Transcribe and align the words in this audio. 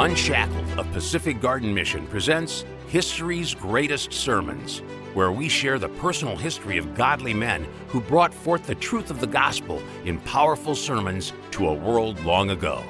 Unshackled 0.00 0.78
of 0.78 0.90
Pacific 0.92 1.42
Garden 1.42 1.74
Mission 1.74 2.06
presents 2.06 2.64
History's 2.88 3.54
Greatest 3.54 4.14
Sermons, 4.14 4.78
where 5.12 5.30
we 5.30 5.46
share 5.46 5.78
the 5.78 5.90
personal 5.90 6.38
history 6.38 6.78
of 6.78 6.94
godly 6.94 7.34
men 7.34 7.66
who 7.88 8.00
brought 8.00 8.32
forth 8.32 8.66
the 8.66 8.74
truth 8.76 9.10
of 9.10 9.20
the 9.20 9.26
gospel 9.26 9.82
in 10.06 10.18
powerful 10.20 10.74
sermons 10.74 11.34
to 11.50 11.68
a 11.68 11.74
world 11.74 12.18
long 12.24 12.48
ago. 12.48 12.82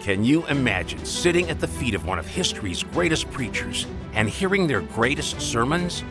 Can 0.00 0.24
you 0.24 0.44
imagine 0.48 1.04
sitting 1.04 1.48
at 1.48 1.60
the 1.60 1.68
feet 1.68 1.94
of 1.94 2.06
one 2.06 2.18
of 2.18 2.26
history's 2.26 2.82
greatest 2.82 3.30
preachers 3.30 3.86
and 4.14 4.28
hearing 4.28 4.66
their 4.66 4.80
greatest 4.80 5.40
sermons? 5.40 6.02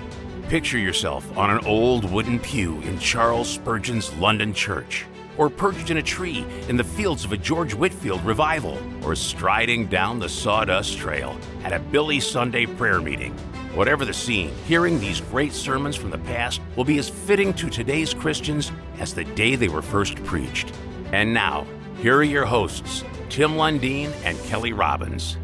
Picture 0.48 0.78
yourself 0.78 1.38
on 1.38 1.50
an 1.50 1.66
old 1.66 2.10
wooden 2.10 2.40
pew 2.40 2.80
in 2.84 2.98
Charles 3.00 3.50
Spurgeon's 3.50 4.14
London 4.14 4.54
church 4.54 5.08
or 5.38 5.50
perched 5.50 5.90
in 5.90 5.98
a 5.98 6.04
tree 6.04 6.46
in 6.68 6.78
the 6.78 6.84
fields 6.84 7.24
of 7.24 7.32
a 7.32 7.38
George 7.38 7.74
Whitefield 7.74 8.24
revival, 8.26 8.78
or 9.04 9.16
striding 9.16 9.88
down 9.88 10.20
the 10.20 10.30
sawdust 10.30 10.98
trail 10.98 11.38
at 11.64 11.74
a 11.74 11.80
Billy 11.80 12.20
Sunday 12.20 12.66
prayer 12.66 13.02
meeting. 13.02 13.34
Whatever 13.74 14.06
the 14.06 14.14
scene, 14.14 14.52
hearing 14.66 15.00
these 15.00 15.22
great 15.22 15.54
sermons 15.54 15.96
from 15.96 16.10
the 16.10 16.18
past 16.18 16.62
will 16.76 16.84
be 16.84 16.98
as 16.98 17.10
fitting 17.10 17.54
to 17.54 17.70
today's 17.70 18.14
Christians 18.14 18.72
as 19.00 19.14
the 19.14 19.24
day 19.24 19.56
they 19.56 19.68
were 19.68 19.82
first 19.82 20.16
preached. 20.24 20.74
And 21.12 21.34
now, 21.34 21.66
here 22.02 22.18
are 22.18 22.24
your 22.24 22.46
hosts, 22.46 23.04
Tim 23.30 23.52
Lundeen 23.52 24.12
and 24.24 24.38
Kelly 24.46 24.74
Robbins. 24.74 25.38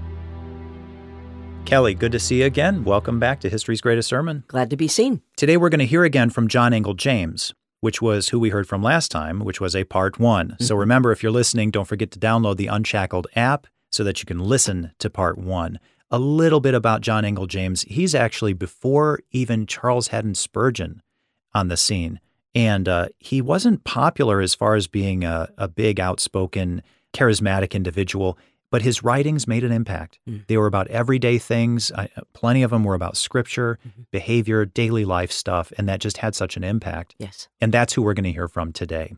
Kelly, 1.65 1.93
good 1.93 2.11
to 2.11 2.19
see 2.19 2.39
you 2.39 2.45
again. 2.45 2.83
Welcome 2.83 3.19
back 3.19 3.39
to 3.41 3.49
History's 3.49 3.81
Greatest 3.81 4.09
Sermon. 4.09 4.43
Glad 4.47 4.69
to 4.69 4.77
be 4.77 4.87
seen. 4.87 5.21
Today 5.37 5.55
we're 5.55 5.69
going 5.69 5.79
to 5.79 5.85
hear 5.85 6.03
again 6.03 6.29
from 6.29 6.47
John 6.47 6.73
Angell 6.73 6.93
James 6.93 7.53
which 7.83 8.01
was 8.01 8.29
who 8.29 8.39
we 8.39 8.47
heard 8.47 8.65
from 8.65 8.81
last 8.81 9.11
time, 9.11 9.41
which 9.41 9.59
was 9.59 9.75
a 9.75 9.83
part 9.83 10.17
one. 10.17 10.51
Mm-hmm. 10.51 10.63
So 10.63 10.73
remember, 10.73 11.11
if 11.11 11.21
you're 11.21 11.33
listening, 11.33 11.69
don't 11.69 11.83
forget 11.83 12.11
to 12.11 12.19
download 12.19 12.55
the 12.55 12.67
Unshackled 12.67 13.27
app 13.35 13.67
so 13.91 14.05
that 14.05 14.21
you 14.21 14.25
can 14.25 14.39
listen 14.39 14.93
to 14.99 15.09
part 15.09 15.37
one. 15.37 15.81
A 16.09 16.17
little 16.17 16.61
bit 16.61 16.75
about 16.75 17.01
John 17.01 17.25
Angell 17.25 17.45
James. 17.45 17.81
He's 17.81 18.15
actually 18.15 18.53
before 18.53 19.19
even 19.31 19.67
Charles 19.67 20.07
Haddon 20.07 20.33
Spurgeon 20.33 21.01
on 21.53 21.67
the 21.67 21.75
scene. 21.75 22.21
And 22.55 22.87
uh, 22.87 23.09
he 23.19 23.41
wasn't 23.41 23.83
popular 23.83 24.39
as 24.39 24.55
far 24.55 24.75
as 24.75 24.87
being 24.87 25.25
a, 25.25 25.49
a 25.57 25.67
big, 25.67 25.99
outspoken, 25.99 26.83
charismatic 27.13 27.73
individual 27.73 28.37
but 28.73 28.81
his 28.81 29.03
writings 29.03 29.47
made 29.47 29.63
an 29.63 29.71
impact. 29.71 30.17
Mm. 30.27 30.47
They 30.47 30.57
were 30.57 30.65
about 30.65 30.87
everyday 30.87 31.37
things. 31.37 31.91
I, 31.91 32.09
plenty 32.33 32.63
of 32.63 32.71
them 32.71 32.83
were 32.83 32.95
about 32.95 33.15
scripture, 33.15 33.77
mm-hmm. 33.87 34.01
behavior, 34.09 34.65
daily 34.65 35.05
life 35.05 35.31
stuff, 35.31 35.71
and 35.77 35.87
that 35.87 35.99
just 35.99 36.17
had 36.17 36.33
such 36.33 36.57
an 36.57 36.63
impact. 36.63 37.13
Yes. 37.19 37.49
And 37.61 37.71
that's 37.71 37.93
who 37.93 38.01
we're 38.01 38.15
going 38.15 38.23
to 38.23 38.31
hear 38.31 38.47
from 38.47 38.73
today. 38.73 39.13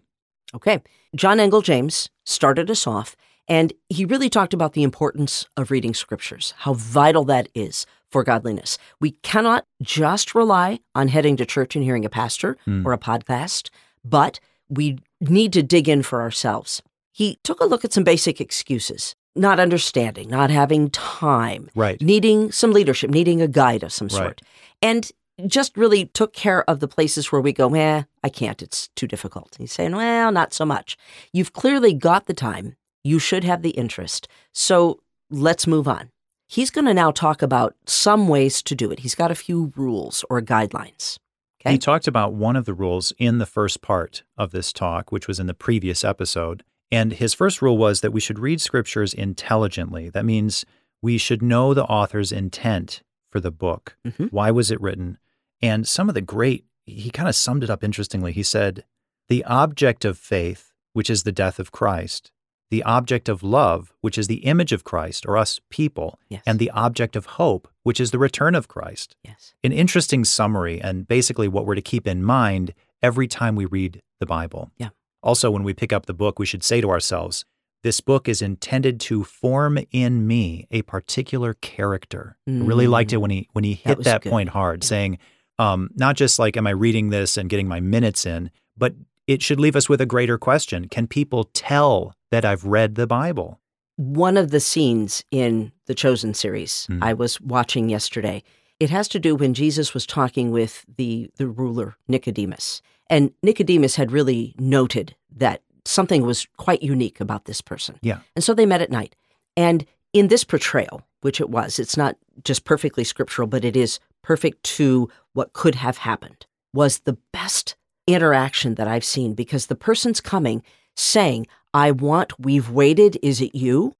Okay. 0.53 0.83
John 1.15 1.39
Angell 1.39 1.61
James 1.61 2.09
started 2.25 2.69
us 2.69 2.85
off, 2.85 3.15
and 3.47 3.71
he 3.87 4.03
really 4.03 4.29
talked 4.29 4.53
about 4.53 4.73
the 4.73 4.83
importance 4.83 5.47
of 5.55 5.71
reading 5.71 5.93
scriptures, 5.93 6.53
how 6.57 6.73
vital 6.73 7.23
that 7.23 7.47
is 7.55 7.85
for 8.11 8.25
godliness. 8.25 8.77
We 8.99 9.11
cannot 9.23 9.63
just 9.81 10.35
rely 10.35 10.79
on 10.95 11.07
heading 11.07 11.37
to 11.37 11.45
church 11.45 11.77
and 11.77 11.85
hearing 11.85 12.03
a 12.03 12.09
pastor 12.09 12.57
mm. 12.67 12.85
or 12.85 12.91
a 12.91 12.97
podcast, 12.97 13.69
but 14.03 14.41
we 14.67 14.99
need 15.21 15.53
to 15.53 15.63
dig 15.63 15.87
in 15.87 16.03
for 16.03 16.21
ourselves. 16.21 16.83
He 17.13 17.39
took 17.45 17.61
a 17.61 17.65
look 17.65 17.85
at 17.85 17.93
some 17.93 18.03
basic 18.03 18.41
excuses 18.41 19.15
not 19.35 19.59
understanding, 19.59 20.29
not 20.29 20.49
having 20.49 20.89
time, 20.89 21.69
right. 21.75 22.01
needing 22.01 22.51
some 22.51 22.71
leadership, 22.71 23.09
needing 23.09 23.41
a 23.41 23.47
guide 23.47 23.83
of 23.83 23.91
some 23.91 24.09
sort. 24.09 24.23
Right. 24.23 24.41
And 24.81 25.11
just 25.47 25.75
really 25.75 26.05
took 26.05 26.33
care 26.33 26.67
of 26.69 26.79
the 26.79 26.87
places 26.87 27.31
where 27.31 27.41
we 27.41 27.51
go, 27.51 27.73
eh, 27.73 28.03
I 28.23 28.29
can't, 28.29 28.61
it's 28.61 28.87
too 28.95 29.07
difficult. 29.07 29.55
He's 29.59 29.73
saying, 29.73 29.93
well, 29.95 30.31
not 30.31 30.53
so 30.53 30.65
much. 30.65 30.97
You've 31.33 31.53
clearly 31.53 31.93
got 31.93 32.27
the 32.27 32.33
time. 32.33 32.75
You 33.03 33.19
should 33.19 33.43
have 33.43 33.61
the 33.61 33.71
interest. 33.71 34.27
So 34.53 35.01
let's 35.29 35.67
move 35.67 35.87
on. 35.87 36.09
He's 36.47 36.71
going 36.71 36.85
to 36.85 36.93
now 36.93 37.11
talk 37.11 37.41
about 37.41 37.75
some 37.85 38.27
ways 38.27 38.61
to 38.63 38.75
do 38.75 38.91
it. 38.91 38.99
He's 38.99 39.15
got 39.15 39.31
a 39.31 39.35
few 39.35 39.73
rules 39.75 40.23
or 40.29 40.41
guidelines. 40.41 41.17
Okay? 41.61 41.73
He 41.73 41.77
talked 41.77 42.07
about 42.07 42.33
one 42.33 42.55
of 42.55 42.65
the 42.65 42.73
rules 42.73 43.11
in 43.17 43.39
the 43.39 43.45
first 43.45 43.81
part 43.81 44.23
of 44.37 44.51
this 44.51 44.71
talk, 44.71 45.11
which 45.11 45.27
was 45.27 45.39
in 45.39 45.47
the 45.47 45.53
previous 45.53 46.03
episode. 46.03 46.63
And 46.91 47.13
his 47.13 47.33
first 47.33 47.61
rule 47.61 47.77
was 47.77 48.01
that 48.01 48.11
we 48.11 48.21
should 48.21 48.39
read 48.39 48.61
scriptures 48.61 49.13
intelligently. 49.13 50.09
That 50.09 50.25
means 50.25 50.65
we 51.01 51.17
should 51.17 51.41
know 51.41 51.73
the 51.73 51.85
author's 51.85 52.31
intent 52.31 53.01
for 53.29 53.39
the 53.39 53.51
book. 53.51 53.97
Mm-hmm. 54.05 54.25
Why 54.27 54.51
was 54.51 54.71
it 54.71 54.81
written? 54.81 55.17
And 55.61 55.87
some 55.87 56.09
of 56.09 56.15
the 56.15 56.21
great, 56.21 56.65
he 56.85 57.09
kind 57.09 57.27
of 57.27 57.35
summed 57.35 57.63
it 57.63 57.69
up 57.69 57.83
interestingly. 57.83 58.31
He 58.31 58.43
said, 58.43 58.85
The 59.27 59.43
object 59.45 60.05
of 60.05 60.17
faith, 60.17 60.73
which 60.93 61.09
is 61.09 61.23
the 61.23 61.31
death 61.31 61.59
of 61.59 61.71
Christ, 61.71 62.31
the 62.69 62.83
object 62.83 63.29
of 63.29 63.43
love, 63.43 63.93
which 64.01 64.17
is 64.17 64.27
the 64.27 64.45
image 64.45 64.71
of 64.71 64.83
Christ 64.83 65.25
or 65.25 65.37
us 65.37 65.59
people, 65.69 66.19
yes. 66.29 66.41
and 66.45 66.59
the 66.59 66.71
object 66.71 67.15
of 67.15 67.25
hope, 67.25 67.67
which 67.83 67.99
is 67.99 68.11
the 68.11 68.19
return 68.19 68.55
of 68.55 68.67
Christ. 68.67 69.15
Yes. 69.23 69.53
An 69.63 69.71
interesting 69.71 70.25
summary 70.25 70.81
and 70.81 71.07
basically 71.07 71.47
what 71.47 71.65
we're 71.65 71.75
to 71.75 71.81
keep 71.81 72.07
in 72.07 72.23
mind 72.23 72.73
every 73.01 73.27
time 73.27 73.55
we 73.55 73.65
read 73.65 74.01
the 74.19 74.25
Bible. 74.25 74.71
Yeah. 74.77 74.89
Also, 75.25 75.51
when 75.51 75.63
we 75.63 75.73
pick 75.73 75.91
up 75.91 76.05
the 76.05 76.13
book, 76.13 76.39
we 76.39 76.45
should 76.45 76.63
say 76.63 76.79
to 76.79 76.89
ourselves, 76.89 77.43
this 77.83 77.99
book 77.99 78.29
is 78.29 78.41
intended 78.41 78.99
to 78.99 79.23
form 79.23 79.77
in 79.91 80.25
me 80.25 80.67
a 80.71 80.83
particular 80.83 81.55
character. 81.55 82.37
Mm. 82.49 82.63
I 82.63 82.65
really 82.65 82.87
liked 82.87 83.11
it 83.11 83.17
when 83.17 83.31
he 83.31 83.49
when 83.53 83.63
he 83.63 83.73
hit 83.73 83.97
that, 84.03 84.23
that 84.23 84.29
point 84.29 84.49
hard, 84.49 84.83
yeah. 84.83 84.87
saying, 84.87 85.17
um, 85.59 85.89
not 85.95 86.15
just 86.15 86.39
like, 86.39 86.57
am 86.57 86.67
I 86.67 86.71
reading 86.71 87.09
this 87.09 87.37
and 87.37 87.49
getting 87.49 87.67
my 87.67 87.79
minutes 87.79 88.25
in, 88.25 88.51
but 88.77 88.93
it 89.27 89.41
should 89.41 89.59
leave 89.59 89.75
us 89.75 89.89
with 89.89 90.01
a 90.01 90.05
greater 90.05 90.37
question. 90.37 90.87
Can 90.87 91.07
people 91.07 91.45
tell 91.53 92.13
that 92.31 92.45
I've 92.45 92.63
read 92.63 92.95
the 92.95 93.07
Bible? 93.07 93.59
One 93.97 94.37
of 94.37 94.51
the 94.51 94.59
scenes 94.59 95.23
in 95.31 95.71
the 95.87 95.95
Chosen 95.95 96.33
series 96.33 96.87
mm. 96.89 96.99
I 97.01 97.13
was 97.13 97.41
watching 97.41 97.89
yesterday, 97.89 98.43
it 98.79 98.89
has 98.89 99.07
to 99.09 99.19
do 99.19 99.35
when 99.35 99.53
Jesus 99.53 99.93
was 99.93 100.05
talking 100.05 100.51
with 100.51 100.85
the 100.97 101.29
the 101.37 101.47
ruler 101.47 101.97
Nicodemus. 102.07 102.81
And 103.09 103.31
Nicodemus 103.43 103.95
had 103.95 104.11
really 104.11 104.55
noted 104.57 105.15
that 105.35 105.61
something 105.85 106.23
was 106.23 106.47
quite 106.57 106.81
unique 106.81 107.21
about 107.21 107.45
this 107.45 107.61
person. 107.61 107.99
Yeah. 108.01 108.19
And 108.35 108.43
so 108.43 108.53
they 108.53 108.65
met 108.65 108.81
at 108.81 108.91
night. 108.91 109.15
And 109.55 109.85
in 110.13 110.27
this 110.27 110.43
portrayal, 110.43 111.01
which 111.21 111.39
it 111.39 111.49
was, 111.49 111.79
it's 111.79 111.97
not 111.97 112.17
just 112.43 112.65
perfectly 112.65 113.03
scriptural, 113.03 113.47
but 113.47 113.65
it 113.65 113.75
is 113.75 113.99
perfect 114.23 114.63
to 114.63 115.09
what 115.33 115.53
could 115.53 115.75
have 115.75 115.97
happened, 115.97 116.45
was 116.73 116.99
the 116.99 117.17
best 117.31 117.75
interaction 118.07 118.75
that 118.75 118.87
I've 118.87 119.05
seen 119.05 119.33
because 119.33 119.67
the 119.67 119.75
person's 119.75 120.21
coming 120.21 120.63
saying, 120.95 121.47
I 121.73 121.91
want, 121.91 122.39
we've 122.39 122.69
waited, 122.69 123.17
is 123.21 123.41
it 123.41 123.55
you? 123.55 123.93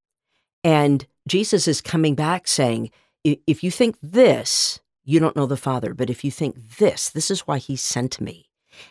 And 0.64 1.06
Jesus 1.28 1.68
is 1.68 1.82
coming 1.82 2.16
back 2.16 2.48
saying, 2.48 2.92
if 3.24 3.64
you 3.64 3.72
think 3.72 3.98
this, 4.02 4.80
you 5.04 5.20
don't 5.20 5.36
know 5.36 5.46
the 5.46 5.58
Father. 5.58 5.94
But 5.94 6.10
if 6.10 6.24
you 6.24 6.32
think 6.32 6.78
this, 6.78 7.10
this 7.10 7.30
is 7.30 7.42
why 7.42 7.58
he 7.58 7.76
sent 7.76 8.22
me. 8.22 8.45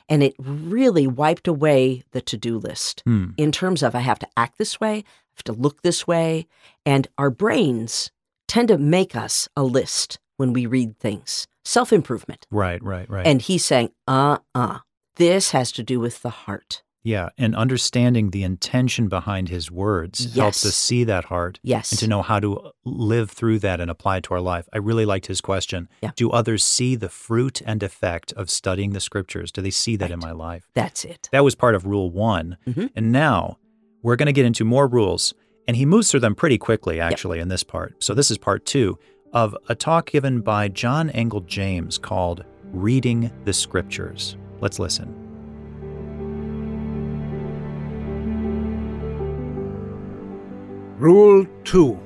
And 0.09 0.23
it 0.23 0.35
really 0.39 1.07
wiped 1.07 1.49
away 1.49 2.03
the 2.13 2.21
to 2.23 2.37
do 2.37 2.59
list 2.59 3.03
hmm. 3.05 3.31
in 3.37 3.53
terms 3.53 3.83
of 3.83 3.95
I 3.95 4.01
have 4.01 4.19
to 4.21 4.29
act 4.37 4.59
this 4.59 4.81
way, 4.81 4.99
I 4.99 5.37
have 5.37 5.45
to 5.45 5.53
look 5.53 5.83
this 5.83 6.07
way. 6.07 6.47
And 6.87 7.09
our 7.19 7.31
brains 7.31 8.11
tend 8.49 8.69
to 8.69 8.79
make 8.79 9.17
us 9.17 9.49
a 9.57 9.63
list 9.63 10.19
when 10.37 10.53
we 10.53 10.67
read 10.67 10.99
things 10.99 11.47
self 11.65 11.93
improvement. 11.93 12.47
Right, 12.51 12.83
right, 12.83 13.09
right. 13.09 13.27
And 13.27 13.41
he's 13.41 13.65
saying, 13.65 13.91
uh 14.07 14.39
uh-uh. 14.55 14.61
uh, 14.61 14.79
this 15.17 15.51
has 15.53 15.73
to 15.73 15.83
do 15.83 16.01
with 16.01 16.23
the 16.23 16.31
heart. 16.31 16.83
Yeah, 17.05 17.29
and 17.37 17.55
understanding 17.55 18.31
the 18.31 18.43
intention 18.43 19.09
behind 19.09 19.51
his 19.51 19.71
words 19.71 20.25
yes. 20.25 20.35
helps 20.37 20.67
us 20.67 20.75
see 20.75 21.05
that 21.05 21.27
heart. 21.27 21.61
Yes. 21.63 21.93
And 21.93 21.99
to 22.01 22.09
know 22.09 22.23
how 22.23 22.41
to 22.41 22.73
live 22.87 23.31
through 23.31 23.59
that 23.61 23.79
and 23.79 23.91
apply 23.91 24.17
it 24.17 24.25
to 24.25 24.35
our 24.35 24.41
life. 24.41 24.67
I 24.73 24.79
really 24.79 25.05
liked 25.05 25.27
his 25.27 25.43
question. 25.43 25.91
Yeah. 26.03 26.13
Do 26.17 26.31
others 26.31 26.65
see 26.65 26.97
the 26.97 27.11
fruit 27.11 27.61
and 27.67 27.83
effect 27.83 28.33
of 28.33 28.49
studying 28.49 28.95
the 28.95 29.01
scriptures? 29.01 29.53
Do 29.53 29.61
they 29.61 29.71
see 29.71 29.97
that 29.97 30.07
right. 30.07 30.13
in 30.15 30.19
my 30.19 30.33
life? 30.33 30.67
That's 30.73 31.05
it. 31.05 31.29
That 31.31 31.45
was 31.45 31.55
part 31.55 31.75
of 31.75 31.85
rule 31.85 32.11
one. 32.11 32.57
Mm-hmm. 32.67 32.87
And 32.97 33.13
now 33.13 33.59
we're 34.03 34.17
going 34.17 34.27
to 34.27 34.33
get 34.33 34.47
into 34.47 34.65
more 34.65 34.89
rules. 34.89 35.35
And 35.69 35.77
he 35.77 35.85
moves 35.85 36.11
through 36.11 36.21
them 36.21 36.35
pretty 36.35 36.57
quickly, 36.57 37.01
actually, 37.01 37.39
yep. 37.39 37.43
in 37.43 37.49
this 37.49 37.63
part. 37.63 38.03
So 38.03 38.15
this 38.15 38.31
is 38.31 38.39
part 38.39 38.65
two 38.65 38.99
of 39.35 39.55
a 39.69 39.75
talk 39.75 40.11
given 40.11 40.41
by 40.41 40.69
John 40.69 41.11
Angell 41.11 41.41
James 41.41 41.99
called 41.99 42.45
Reading 42.73 43.31
the 43.45 43.53
Scriptures. 43.53 44.37
Let's 44.61 44.79
listen. 44.79 45.24
Rule 50.99 51.45
2 51.65 51.99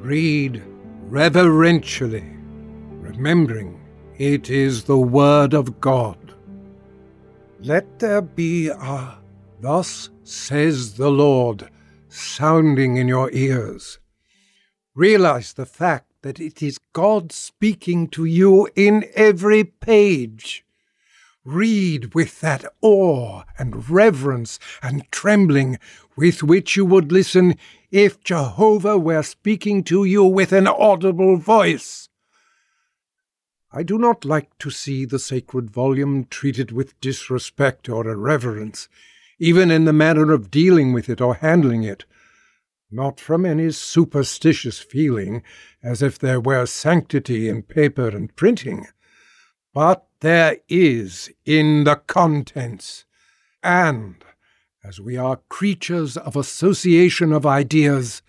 Read 0.00 0.62
reverentially, 1.08 2.24
remembering 3.00 3.80
it 4.16 4.48
is 4.48 4.84
the 4.84 4.96
Word 4.96 5.54
of 5.54 5.80
God. 5.80 6.16
Let 7.58 7.98
there 7.98 8.22
be 8.22 8.68
a 8.68 9.18
Thus 9.60 10.08
says 10.22 10.94
the 10.94 11.10
Lord 11.10 11.68
sounding 12.08 12.96
in 12.96 13.08
your 13.08 13.28
ears. 13.32 13.98
Realize 14.94 15.54
the 15.54 15.66
fact 15.66 16.06
that 16.22 16.38
it 16.38 16.62
is 16.62 16.78
God 16.92 17.32
speaking 17.32 18.06
to 18.10 18.24
you 18.24 18.68
in 18.76 19.04
every 19.16 19.64
page. 19.64 20.64
Read 21.44 22.14
with 22.14 22.40
that 22.40 22.64
awe 22.82 23.42
and 23.58 23.90
reverence 23.90 24.58
and 24.82 25.10
trembling 25.10 25.78
with 26.20 26.42
which 26.42 26.76
you 26.76 26.84
would 26.84 27.10
listen 27.10 27.56
if 27.90 28.22
Jehovah 28.22 28.98
were 28.98 29.22
speaking 29.22 29.82
to 29.82 30.04
you 30.04 30.22
with 30.22 30.52
an 30.52 30.66
audible 30.66 31.38
voice. 31.38 32.10
I 33.72 33.82
do 33.82 33.96
not 33.96 34.26
like 34.26 34.58
to 34.58 34.70
see 34.70 35.06
the 35.06 35.18
sacred 35.18 35.70
volume 35.70 36.26
treated 36.28 36.72
with 36.72 37.00
disrespect 37.00 37.88
or 37.88 38.06
irreverence, 38.06 38.86
even 39.38 39.70
in 39.70 39.86
the 39.86 39.94
manner 39.94 40.30
of 40.30 40.50
dealing 40.50 40.92
with 40.92 41.08
it 41.08 41.22
or 41.22 41.36
handling 41.36 41.84
it, 41.84 42.04
not 42.90 43.18
from 43.18 43.46
any 43.46 43.70
superstitious 43.70 44.78
feeling, 44.78 45.42
as 45.82 46.02
if 46.02 46.18
there 46.18 46.40
were 46.40 46.66
sanctity 46.66 47.48
in 47.48 47.62
paper 47.62 48.08
and 48.08 48.36
printing, 48.36 48.86
but 49.72 50.06
there 50.20 50.58
is 50.68 51.30
in 51.46 51.84
the 51.84 51.96
contents, 51.96 53.06
and 53.62 54.16
as 54.82 55.00
we 55.00 55.16
are 55.16 55.40
creatures 55.48 56.16
of 56.16 56.36
association 56.36 57.32
of 57.32 57.44
ideas, 57.44 58.22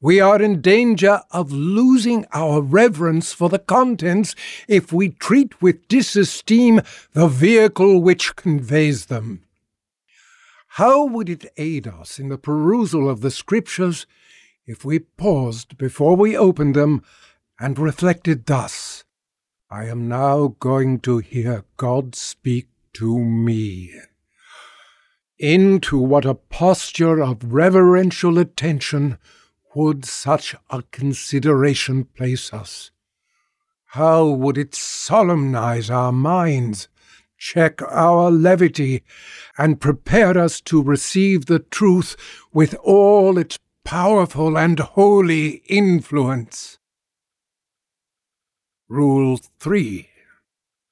we 0.00 0.20
are 0.20 0.42
in 0.42 0.60
danger 0.60 1.22
of 1.30 1.50
losing 1.50 2.26
our 2.32 2.60
reverence 2.60 3.32
for 3.32 3.48
the 3.48 3.58
contents 3.58 4.34
if 4.68 4.92
we 4.92 5.08
treat 5.08 5.62
with 5.62 5.88
disesteem 5.88 6.84
the 7.12 7.26
vehicle 7.26 8.02
which 8.02 8.36
conveys 8.36 9.06
them. 9.06 9.44
How 10.68 11.06
would 11.06 11.30
it 11.30 11.46
aid 11.56 11.86
us 11.86 12.18
in 12.18 12.28
the 12.28 12.36
perusal 12.36 13.08
of 13.08 13.22
the 13.22 13.30
Scriptures 13.30 14.06
if 14.66 14.84
we 14.84 14.98
paused 14.98 15.78
before 15.78 16.16
we 16.16 16.36
opened 16.36 16.74
them 16.74 17.02
and 17.58 17.78
reflected 17.78 18.44
thus? 18.44 19.04
I 19.70 19.86
am 19.86 20.08
now 20.08 20.56
going 20.58 21.00
to 21.00 21.18
hear 21.18 21.64
God 21.78 22.14
speak 22.14 22.68
to 22.94 23.18
me. 23.18 23.94
Into 25.38 25.98
what 25.98 26.24
a 26.24 26.34
posture 26.34 27.20
of 27.20 27.52
reverential 27.52 28.38
attention 28.38 29.18
would 29.74 30.04
such 30.04 30.54
a 30.70 30.82
consideration 30.92 32.04
place 32.04 32.52
us? 32.52 32.92
How 33.86 34.26
would 34.26 34.56
it 34.56 34.76
solemnize 34.76 35.90
our 35.90 36.12
minds, 36.12 36.86
check 37.36 37.82
our 37.82 38.30
levity, 38.30 39.02
and 39.58 39.80
prepare 39.80 40.38
us 40.38 40.60
to 40.62 40.80
receive 40.80 41.46
the 41.46 41.58
truth 41.58 42.16
with 42.52 42.74
all 42.84 43.36
its 43.36 43.58
powerful 43.82 44.56
and 44.56 44.78
holy 44.78 45.62
influence? 45.66 46.78
Rule 48.88 49.40
3. 49.58 50.08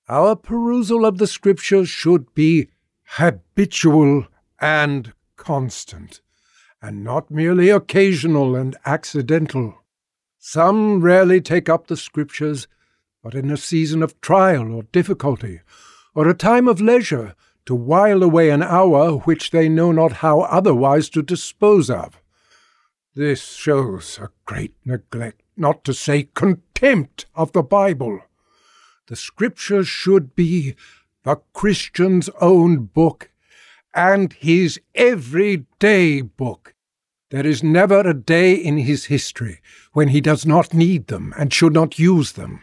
Our 0.08 0.34
perusal 0.34 1.06
of 1.06 1.18
the 1.18 1.28
Scriptures 1.28 1.88
should 1.88 2.34
be 2.34 2.70
habitual 3.04 4.26
and 4.62 5.12
constant 5.36 6.22
and 6.80 7.04
not 7.04 7.30
merely 7.30 7.68
occasional 7.68 8.56
and 8.56 8.76
accidental. 8.86 9.74
Some 10.38 11.00
rarely 11.00 11.40
take 11.40 11.68
up 11.68 11.86
the 11.86 11.96
Scriptures, 11.96 12.66
but 13.22 13.34
in 13.34 13.50
a 13.50 13.56
season 13.56 14.02
of 14.02 14.20
trial 14.20 14.72
or 14.72 14.82
difficulty, 14.84 15.60
or 16.14 16.28
a 16.28 16.34
time 16.34 16.66
of 16.66 16.80
leisure, 16.80 17.34
to 17.66 17.74
while 17.76 18.22
away 18.22 18.50
an 18.50 18.62
hour 18.62 19.18
which 19.18 19.50
they 19.50 19.68
know 19.68 19.92
not 19.92 20.14
how 20.14 20.40
otherwise 20.40 21.08
to 21.10 21.22
dispose 21.22 21.88
of. 21.88 22.20
This 23.14 23.52
shows 23.52 24.18
a 24.20 24.30
great 24.44 24.74
neglect, 24.84 25.42
not 25.56 25.84
to 25.84 25.94
say 25.94 26.28
contempt, 26.34 27.26
of 27.36 27.52
the 27.52 27.62
Bible. 27.62 28.20
The 29.06 29.14
Scriptures 29.14 29.86
should 29.86 30.34
be 30.34 30.74
the 31.22 31.36
Christian's 31.52 32.28
own 32.40 32.86
book 32.86 33.30
and 33.94 34.32
his 34.32 34.80
everyday 34.94 36.20
book. 36.20 36.74
There 37.30 37.46
is 37.46 37.62
never 37.62 38.00
a 38.00 38.14
day 38.14 38.54
in 38.54 38.76
his 38.78 39.06
history 39.06 39.60
when 39.92 40.08
he 40.08 40.20
does 40.20 40.44
not 40.44 40.74
need 40.74 41.06
them 41.06 41.32
and 41.38 41.52
should 41.52 41.72
not 41.72 41.98
use 41.98 42.32
them. 42.32 42.62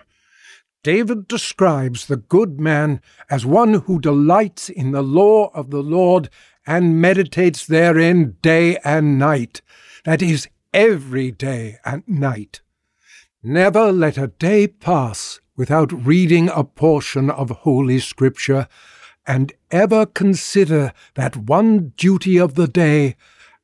David 0.84 1.28
describes 1.28 2.06
the 2.06 2.18
good 2.18 2.60
man 2.60 3.02
as 3.30 3.46
one 3.46 3.74
who 3.74 4.00
delights 4.00 4.70
in 4.70 4.92
the 4.92 5.02
law 5.02 5.50
of 5.54 5.72
the 5.72 5.84
Lord 5.84 6.30
and 6.66 7.02
meditates 7.02 7.66
therein 7.66 8.38
day 8.42 8.78
and 8.84 9.18
night, 9.18 9.62
that 10.06 10.22
is, 10.22 10.48
every 10.74 11.32
day 11.32 11.78
and 11.84 12.08
night. 12.08 12.62
Never 13.42 13.92
let 13.92 14.18
a 14.18 14.28
day 14.28 14.68
pass 14.68 15.40
without 15.56 15.92
reading 15.92 16.50
a 16.50 16.64
portion 16.64 17.30
of 17.30 17.50
Holy 17.50 18.00
Scripture 18.00 18.68
and 19.26 19.52
ever 19.72 20.06
consider 20.06 20.94
that 21.16 21.36
one 21.36 21.94
duty 21.98 22.38
of 22.38 22.56
the 22.56 22.68
day, 22.68 23.16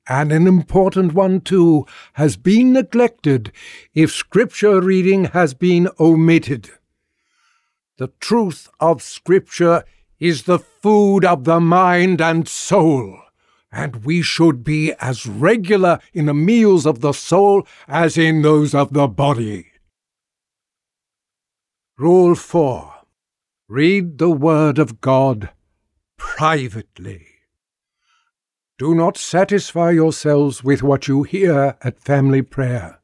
and 0.07 0.31
an 0.31 0.47
important 0.47 1.13
one 1.13 1.41
too, 1.41 1.85
has 2.13 2.37
been 2.37 2.73
neglected 2.73 3.51
if 3.93 4.11
Scripture 4.11 4.81
reading 4.81 5.25
has 5.25 5.53
been 5.53 5.89
omitted. 5.99 6.69
The 7.97 8.11
truth 8.19 8.69
of 8.79 9.01
Scripture 9.01 9.83
is 10.19 10.43
the 10.43 10.59
food 10.59 11.25
of 11.25 11.43
the 11.43 11.59
mind 11.59 12.21
and 12.21 12.47
soul, 12.47 13.19
and 13.71 14.05
we 14.05 14.21
should 14.21 14.63
be 14.63 14.93
as 14.99 15.25
regular 15.25 15.99
in 16.13 16.25
the 16.27 16.33
meals 16.33 16.85
of 16.85 17.01
the 17.01 17.13
soul 17.13 17.67
as 17.87 18.17
in 18.17 18.41
those 18.41 18.73
of 18.73 18.93
the 18.93 19.07
body. 19.07 19.67
Rule 21.97 22.35
4. 22.35 22.93
Read 23.67 24.17
the 24.17 24.29
Word 24.29 24.77
of 24.77 25.01
God 25.01 25.49
privately. 26.17 27.27
Do 28.77 28.93
not 28.93 29.17
satisfy 29.17 29.91
yourselves 29.91 30.63
with 30.63 30.83
what 30.83 31.07
you 31.07 31.23
hear 31.23 31.77
at 31.81 32.01
family 32.01 32.41
prayer. 32.41 32.99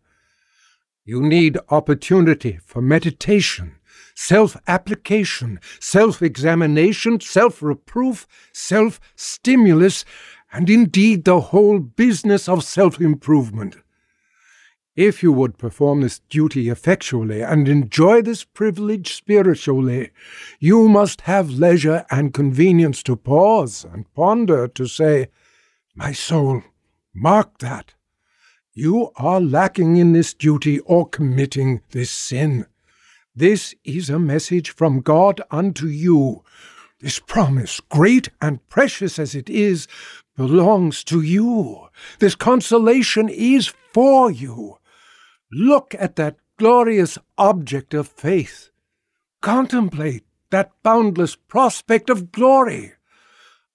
You 1.06 1.22
need 1.22 1.58
opportunity 1.70 2.60
for 2.66 2.82
meditation, 2.82 3.78
self 4.16 4.58
application, 4.68 5.60
self 5.80 6.22
examination, 6.22 7.20
self 7.22 7.64
reproof, 7.64 8.28
self 8.54 9.00
stimulus, 9.16 10.06
and 10.52 10.70
indeed 10.70 11.24
the 11.24 11.40
whole 11.40 11.80
business 11.80 12.50
of 12.50 12.64
self 12.64 13.00
improvement. 13.00 13.78
If 15.04 15.24
you 15.24 15.32
would 15.32 15.58
perform 15.58 16.02
this 16.02 16.20
duty 16.30 16.70
effectually 16.70 17.42
and 17.42 17.68
enjoy 17.68 18.22
this 18.22 18.44
privilege 18.44 19.16
spiritually, 19.16 20.12
you 20.60 20.88
must 20.88 21.22
have 21.22 21.50
leisure 21.50 22.06
and 22.12 22.36
convenience 22.36 23.02
to 23.04 23.16
pause 23.16 23.84
and 23.84 24.06
ponder 24.14 24.68
to 24.68 24.86
say, 24.86 25.30
My 25.96 26.12
soul, 26.12 26.62
mark 27.16 27.58
that. 27.58 27.96
You 28.76 29.10
are 29.16 29.42
lacking 29.42 29.98
in 29.98 30.14
this 30.14 30.36
duty 30.36 30.78
or 30.82 31.10
committing 31.10 31.82
this 31.90 32.12
sin. 32.12 32.68
This 33.36 33.74
is 33.84 34.08
a 34.08 34.20
message 34.20 34.70
from 34.70 35.02
God 35.02 35.42
unto 35.50 35.88
you. 35.88 36.44
This 37.00 37.18
promise, 37.18 37.80
great 37.90 38.30
and 38.40 38.70
precious 38.70 39.18
as 39.18 39.34
it 39.34 39.50
is, 39.50 39.88
belongs 40.38 41.04
to 41.06 41.24
you. 41.24 41.88
This 42.20 42.36
consolation 42.36 43.30
is 43.30 43.74
for 43.94 44.30
you. 44.30 44.78
Look 45.52 45.96
at 46.00 46.16
that 46.16 46.38
glorious 46.58 47.18
object 47.38 47.94
of 47.94 48.08
faith. 48.08 48.70
Contemplate 49.42 50.24
that 50.50 50.72
boundless 50.84 51.36
prospect 51.36 52.10
of 52.10 52.32
glory. 52.32 52.94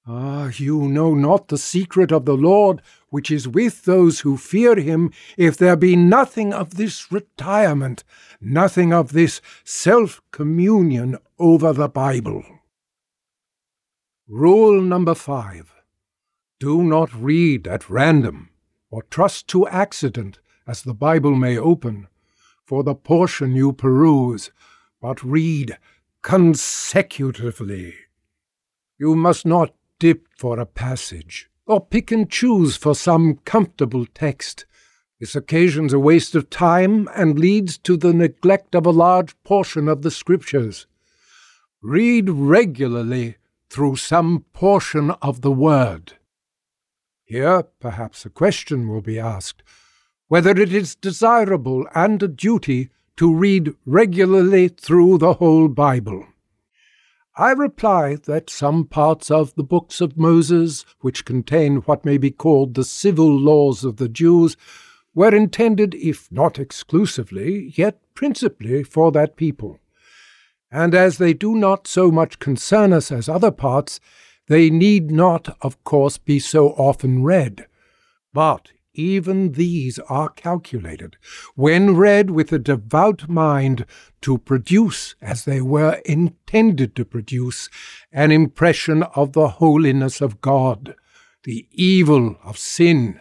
Ah, 0.06 0.50
you 0.54 0.82
know 0.82 1.14
not 1.14 1.48
the 1.48 1.58
secret 1.58 2.12
of 2.12 2.26
the 2.26 2.36
Lord, 2.36 2.80
which 3.08 3.30
is 3.30 3.48
with 3.48 3.84
those 3.84 4.20
who 4.20 4.36
fear 4.36 4.76
him, 4.76 5.10
if 5.36 5.56
there 5.56 5.74
be 5.74 5.96
nothing 5.96 6.52
of 6.52 6.76
this 6.76 7.10
retirement, 7.10 8.04
nothing 8.40 8.92
of 8.92 9.12
this 9.12 9.40
self 9.64 10.22
communion 10.30 11.18
over 11.40 11.72
the 11.72 11.88
Bible. 11.88 12.44
Rule 14.28 14.80
number 14.80 15.14
five 15.14 15.74
Do 16.60 16.84
not 16.84 17.12
read 17.12 17.66
at 17.66 17.90
random, 17.90 18.50
or 18.90 19.02
trust 19.02 19.48
to 19.48 19.66
accident, 19.66 20.38
as 20.66 20.82
the 20.82 20.94
Bible 20.94 21.34
may 21.34 21.56
open, 21.56 22.08
for 22.64 22.82
the 22.82 22.94
portion 22.94 23.54
you 23.54 23.72
peruse, 23.72 24.50
but 25.00 25.22
read 25.22 25.78
consecutively. 26.22 27.94
You 28.98 29.14
must 29.14 29.46
not 29.46 29.74
dip 30.00 30.26
for 30.36 30.58
a 30.58 30.66
passage, 30.66 31.48
or 31.66 31.80
pick 31.80 32.10
and 32.10 32.28
choose 32.28 32.76
for 32.76 32.94
some 32.94 33.36
comfortable 33.44 34.06
text. 34.06 34.66
This 35.20 35.36
occasions 35.36 35.92
a 35.92 35.98
waste 35.98 36.34
of 36.34 36.50
time 36.50 37.08
and 37.14 37.38
leads 37.38 37.78
to 37.78 37.96
the 37.96 38.12
neglect 38.12 38.74
of 38.74 38.84
a 38.84 38.90
large 38.90 39.40
portion 39.44 39.88
of 39.88 40.02
the 40.02 40.10
Scriptures. 40.10 40.86
Read 41.80 42.28
regularly 42.28 43.36
through 43.70 43.96
some 43.96 44.44
portion 44.52 45.12
of 45.22 45.42
the 45.42 45.52
Word. 45.52 46.14
Here, 47.24 47.62
perhaps, 47.80 48.26
a 48.26 48.30
question 48.30 48.88
will 48.88 49.00
be 49.00 49.18
asked 49.18 49.62
whether 50.28 50.50
it 50.50 50.72
is 50.72 50.94
desirable 50.96 51.86
and 51.94 52.22
a 52.22 52.28
duty 52.28 52.90
to 53.16 53.32
read 53.32 53.74
regularly 53.84 54.68
through 54.68 55.18
the 55.18 55.34
whole 55.34 55.68
Bible. 55.68 56.26
I 57.38 57.52
reply 57.52 58.16
that 58.24 58.48
some 58.48 58.86
parts 58.86 59.30
of 59.30 59.54
the 59.56 59.62
books 59.62 60.00
of 60.00 60.16
Moses, 60.16 60.86
which 61.00 61.26
contain 61.26 61.76
what 61.78 62.04
may 62.04 62.16
be 62.16 62.30
called 62.30 62.74
the 62.74 62.84
civil 62.84 63.28
laws 63.28 63.84
of 63.84 63.96
the 63.96 64.08
Jews, 64.08 64.56
were 65.14 65.34
intended, 65.34 65.94
if 65.94 66.30
not 66.32 66.58
exclusively, 66.58 67.72
yet 67.76 68.00
principally 68.14 68.82
for 68.82 69.12
that 69.12 69.36
people. 69.36 69.78
And 70.70 70.94
as 70.94 71.18
they 71.18 71.34
do 71.34 71.54
not 71.54 71.86
so 71.86 72.10
much 72.10 72.38
concern 72.38 72.92
us 72.92 73.12
as 73.12 73.28
other 73.28 73.50
parts, 73.50 74.00
they 74.48 74.70
need 74.70 75.10
not, 75.10 75.56
of 75.60 75.82
course, 75.84 76.18
be 76.18 76.38
so 76.38 76.70
often 76.70 77.22
read. 77.22 77.66
But 78.32 78.72
even 78.96 79.52
these 79.52 79.98
are 80.08 80.28
calculated, 80.28 81.16
when 81.54 81.96
read 81.96 82.30
with 82.30 82.52
a 82.52 82.58
devout 82.58 83.28
mind, 83.28 83.86
to 84.22 84.38
produce, 84.38 85.14
as 85.20 85.44
they 85.44 85.60
were 85.60 86.00
intended 86.04 86.96
to 86.96 87.04
produce, 87.04 87.68
an 88.10 88.32
impression 88.32 89.02
of 89.14 89.32
the 89.32 89.48
holiness 89.48 90.20
of 90.20 90.40
God, 90.40 90.94
the 91.44 91.68
evil 91.70 92.36
of 92.42 92.58
sin, 92.58 93.20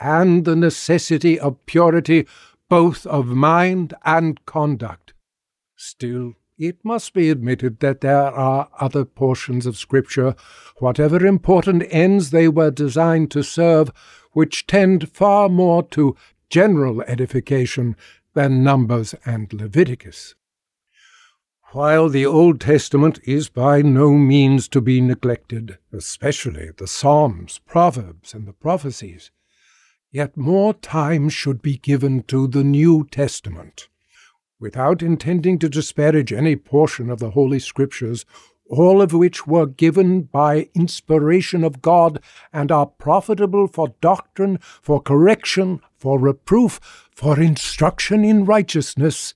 and 0.00 0.44
the 0.44 0.56
necessity 0.56 1.38
of 1.38 1.66
purity 1.66 2.26
both 2.68 3.06
of 3.06 3.26
mind 3.26 3.94
and 4.04 4.44
conduct. 4.46 5.14
Still, 5.76 6.34
it 6.58 6.84
must 6.84 7.14
be 7.14 7.30
admitted 7.30 7.78
that 7.80 8.00
there 8.00 8.32
are 8.32 8.68
other 8.80 9.04
portions 9.04 9.64
of 9.64 9.76
Scripture, 9.76 10.34
whatever 10.78 11.24
important 11.24 11.84
ends 11.88 12.30
they 12.30 12.48
were 12.48 12.70
designed 12.70 13.30
to 13.30 13.42
serve, 13.42 13.92
which 14.38 14.68
tend 14.68 15.10
far 15.10 15.48
more 15.48 15.82
to 15.82 16.14
general 16.48 17.02
edification 17.08 17.96
than 18.34 18.62
Numbers 18.62 19.12
and 19.26 19.52
Leviticus. 19.52 20.36
While 21.72 22.08
the 22.08 22.24
Old 22.24 22.60
Testament 22.60 23.18
is 23.24 23.48
by 23.48 23.82
no 23.82 24.12
means 24.12 24.68
to 24.68 24.80
be 24.80 25.00
neglected, 25.00 25.78
especially 25.92 26.70
the 26.76 26.86
Psalms, 26.86 27.58
Proverbs, 27.66 28.32
and 28.32 28.46
the 28.46 28.52
prophecies, 28.52 29.32
yet 30.12 30.36
more 30.36 30.72
time 30.72 31.28
should 31.28 31.60
be 31.60 31.76
given 31.76 32.22
to 32.28 32.46
the 32.46 32.62
New 32.62 33.08
Testament. 33.10 33.88
Without 34.60 35.02
intending 35.02 35.58
to 35.58 35.68
disparage 35.68 36.32
any 36.32 36.54
portion 36.54 37.10
of 37.10 37.18
the 37.18 37.30
Holy 37.32 37.58
Scriptures 37.58 38.24
all 38.68 39.02
of 39.02 39.12
which 39.12 39.46
were 39.46 39.66
given 39.66 40.22
by 40.22 40.68
inspiration 40.74 41.64
of 41.64 41.82
God 41.82 42.20
and 42.52 42.70
are 42.70 42.86
profitable 42.86 43.66
for 43.66 43.94
doctrine, 44.00 44.58
for 44.60 45.00
correction, 45.00 45.80
for 45.96 46.18
reproof, 46.18 46.78
for 47.14 47.40
instruction 47.40 48.24
in 48.24 48.44
righteousness, 48.44 49.34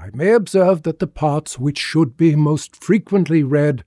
I 0.00 0.10
may 0.14 0.30
observe 0.32 0.84
that 0.84 1.00
the 1.00 1.08
parts 1.08 1.58
which 1.58 1.78
should 1.78 2.16
be 2.16 2.36
most 2.36 2.76
frequently 2.76 3.42
read 3.42 3.84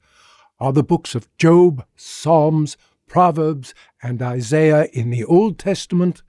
are 0.59 0.73
the 0.73 0.83
books 0.83 1.15
of 1.15 1.29
Job, 1.37 1.85
Psalms, 1.95 2.75
Proverbs, 3.07 3.73
and 4.03 4.21
Isaiah 4.21 4.89
in 4.91 5.09
the 5.09 5.23
Old 5.23 5.57
Testament, 5.57 6.21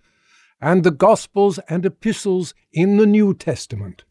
and 0.61 0.85
the 0.85 0.93
Gospels 0.93 1.59
and 1.69 1.85
Epistles 1.85 2.55
in 2.73 2.97
the 2.97 3.07
New 3.07 3.35
Testament. 3.35 4.05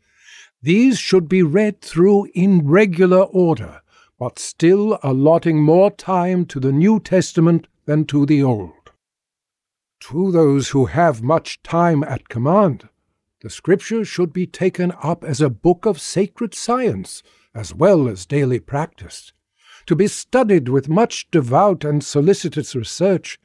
These 0.62 1.00
should 1.00 1.30
be 1.30 1.42
read 1.42 1.82
through 1.82 2.28
in 2.34 2.68
regular 2.68 3.24
order, 3.24 3.81
but 4.22 4.38
still 4.38 5.00
allotting 5.02 5.60
more 5.60 5.90
time 5.90 6.46
to 6.46 6.60
the 6.60 6.72
New 6.72 7.00
Testament 7.00 7.66
than 7.88 8.06
to 8.06 8.24
the 8.24 8.44
Old. 8.44 8.92
To 10.02 10.32
those 10.32 10.70
who 10.70 10.86
have 10.86 11.24
much 11.24 11.64
time 11.64 12.04
at 12.04 12.30
command, 12.30 12.88
the 13.42 13.50
Scripture 13.50 14.06
should 14.06 14.32
be 14.32 14.46
taken 14.46 14.94
up 15.02 15.24
as 15.24 15.42
a 15.42 15.50
book 15.50 15.88
of 15.88 16.00
sacred 16.00 16.54
science, 16.54 17.24
as 17.56 17.74
well 17.74 18.08
as 18.08 18.28
daily 18.28 18.60
practice, 18.60 19.34
to 19.88 19.96
be 19.96 20.06
studied 20.06 20.70
with 20.70 20.88
much 20.88 21.32
devout 21.32 21.84
and 21.84 22.04
solicitous 22.04 22.76
research, 22.76 23.40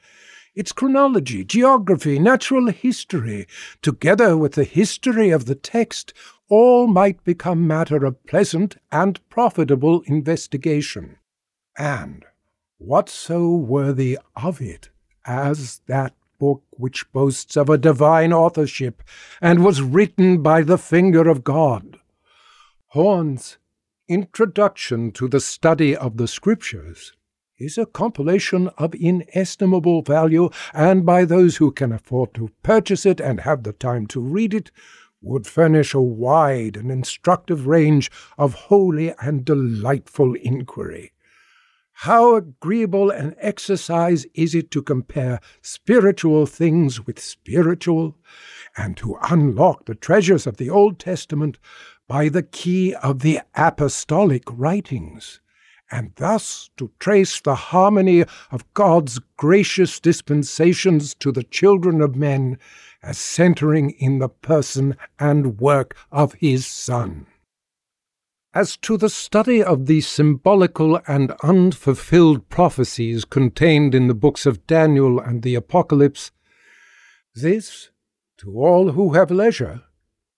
its 0.55 0.73
chronology, 0.73 1.43
geography, 1.43 2.19
natural 2.19 2.67
history, 2.67 3.47
together 3.81 4.37
with 4.37 4.53
the 4.53 4.65
history 4.65 5.31
of 5.31 5.47
the 5.47 5.55
text, 5.55 6.13
all 6.49 6.87
might 6.87 7.23
become 7.25 7.67
matter 7.67 8.05
of 8.05 8.25
pleasant 8.27 8.77
and 8.93 9.21
profitable 9.29 10.03
investigation. 10.07 11.17
And 11.77 12.25
what 12.79 13.09
so 13.09 13.55
worthy 13.55 14.19
of 14.35 14.61
it 14.61 14.91
as 15.25 15.81
that 15.87 16.15
book 16.39 16.63
which 16.71 17.11
boasts 17.13 17.57
of 17.57 17.69
a 17.69 17.79
divine 17.79 18.33
authorship 18.33 19.03
and 19.41 19.65
was 19.65 19.83
written 19.83 20.43
by 20.43 20.63
the 20.63 20.79
finger 20.79 21.29
of 21.29 21.45
God? 21.45 21.99
Horne's 22.89 23.59
Introduction 24.09 25.11
to 25.11 25.27
the 25.27 25.41
Study 25.41 25.97
of 25.97 26.17
the 26.17 26.29
Scriptures 26.29 27.13
is 27.59 27.77
a 27.77 27.87
compilation 27.87 28.69
of 28.79 28.95
inestimable 28.95 30.03
value, 30.03 30.49
and 30.73 31.05
by 31.05 31.25
those 31.25 31.57
who 31.57 31.73
can 31.73 31.91
afford 31.91 32.33
to 32.35 32.51
purchase 32.63 33.05
it 33.05 33.21
and 33.21 33.41
have 33.41 33.65
the 33.65 33.73
time 33.73 34.07
to 34.07 34.21
read 34.21 34.55
it, 34.55 34.71
would 35.27 35.47
furnish 35.47 35.93
a 35.93 36.01
wide 36.01 36.77
and 36.77 36.91
instructive 36.91 37.67
range 37.67 38.11
of 38.39 38.55
holy 38.55 39.13
and 39.21 39.45
delightful 39.45 40.35
inquiry. 40.35 41.13
How 42.01 42.37
agreeable 42.37 43.11
an 43.11 43.35
exercise 43.39 44.27
is 44.35 44.55
it 44.55 44.71
to 44.73 44.83
compare 44.83 45.41
spiritual 45.63 46.45
things 46.45 47.07
with 47.07 47.19
spiritual, 47.19 48.17
and 48.77 48.97
to 48.99 49.17
unlock 49.31 49.87
the 49.87 49.95
treasures 49.95 50.47
of 50.47 50.59
the 50.59 50.69
Old 50.69 50.99
Testament 50.99 51.59
by 52.07 52.29
the 52.29 52.43
key 52.43 52.95
of 52.95 53.21
the 53.21 53.41
apostolic 53.55 54.45
writings, 54.49 55.41
and 55.91 56.13
thus 56.17 56.69
to 56.77 56.91
trace 56.99 57.41
the 57.41 57.55
harmony 57.55 58.25
of 58.51 58.75
God's 58.75 59.19
gracious 59.37 59.99
dispensations 59.99 61.15
to 61.15 61.33
the 61.33 61.45
children 61.45 62.03
of 62.03 62.15
men 62.15 62.59
as 63.03 63.19
centering 63.19 63.91
in 63.91 64.19
the 64.19 64.29
person 64.29 64.97
and 65.19 65.59
work 65.61 65.97
of 66.11 66.35
his 66.35 66.67
Son. 66.67 67.27
As 68.55 68.77
to 68.79 68.97
the 68.97 69.11
study 69.11 69.63
of 69.63 69.87
the 69.87 70.01
symbolical 70.01 70.99
and 71.07 71.33
unfulfilled 71.43 72.49
prophecies 72.49 73.25
contained 73.25 73.95
in 73.95 74.09
the 74.09 74.15
books 74.15 74.47
of 74.47 74.67
Daniel 74.67 75.21
and 75.21 75.43
the 75.43 75.55
Apocalypse, 75.55 76.31
this, 77.35 77.91
to 78.39 78.59
all 78.59 78.93
who 78.93 79.13
have 79.13 79.31
leisure, 79.31 79.83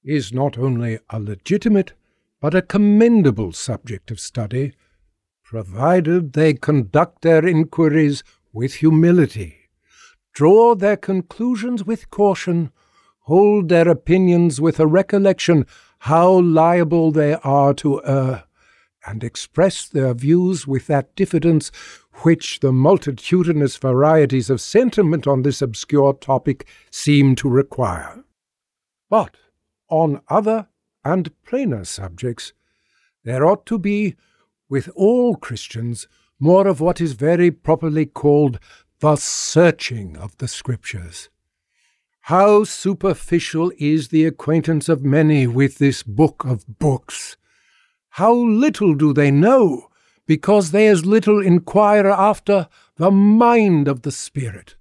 is 0.05 0.33
not 0.33 0.59
only 0.59 0.99
a 1.11 1.21
legitimate 1.21 1.93
but 2.41 2.55
a 2.55 2.63
commendable 2.63 3.53
subject 3.53 4.11
of 4.11 4.19
study, 4.19 4.73
provided 5.45 6.33
they 6.33 6.55
conduct 6.55 7.23
their 7.23 7.47
inquiries 7.47 8.23
with 8.53 8.75
humility 8.75 9.58
draw 10.39 10.73
their 10.73 10.97
conclusions 10.97 11.83
with 11.83 12.11
caution, 12.11 12.71
hold 13.23 13.69
their 13.69 13.89
opinions 13.89 14.61
with 14.61 14.79
a 14.79 14.87
recollection 14.87 15.67
how 15.99 16.31
liable 16.39 17.11
they 17.11 17.35
are 17.43 17.75
to 17.75 18.01
err, 18.05 18.45
and 19.05 19.25
express 19.25 19.89
their 19.89 20.15
views 20.15 20.65
with 20.65 20.87
that 20.87 21.13
diffidence 21.17 21.73
which 22.23 22.61
the 22.61 22.73
multitudinous 22.73 23.77
varieties 23.79 24.49
of 24.49 24.61
sentiment 24.61 25.27
on 25.27 25.43
this 25.43 25.61
obscure 25.61 26.13
topic 26.13 26.69
seem 26.89 27.35
to 27.35 27.49
require. 27.49 28.23
But 29.11 29.39
on 29.91 30.21
other 30.29 30.69
and 31.05 31.33
plainer 31.43 31.85
subjects, 31.85 32.53
there 33.25 33.45
ought 33.45 33.67
to 33.67 33.77
be, 33.77 34.15
with 34.69 34.89
all 34.95 35.35
Christians, 35.35 36.07
more 36.39 36.69
of 36.69 36.81
what 36.81 37.01
is 37.01 37.15
very 37.15 37.51
properly 37.51 38.07
called 38.07 38.61
the 39.01 39.15
searching 39.15 40.17
of 40.17 40.37
the 40.39 40.49
Scriptures. 40.49 41.29
How 42.23 42.65
superficial 42.65 43.71
is 43.79 44.09
the 44.09 44.25
acquaintance 44.25 44.89
of 44.89 45.05
many 45.05 45.47
with 45.47 45.79
this 45.79 46.03
book 46.03 46.45
of 46.45 46.65
books! 46.81 47.37
How 48.11 48.33
little 48.33 48.95
do 48.95 49.13
they 49.13 49.31
know, 49.31 49.89
because 50.27 50.73
they 50.73 50.89
as 50.89 51.07
little 51.07 51.41
inquire 51.41 52.09
after 52.09 52.69
the 52.97 53.13
mind 53.13 53.87
of 53.87 54.03
the 54.03 54.11
Spirit! 54.11 54.75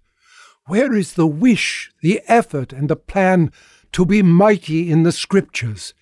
Where 0.65 0.93
is 0.93 1.13
the 1.13 1.27
wish, 1.27 1.91
the 2.01 2.21
effort, 2.27 2.73
and 2.73 2.89
the 2.89 2.95
plan 2.95 3.51
to 3.91 4.03
be 4.03 4.23
mighty 4.23 4.89
in 4.91 5.03
the 5.03 5.11
Scriptures? 5.11 5.93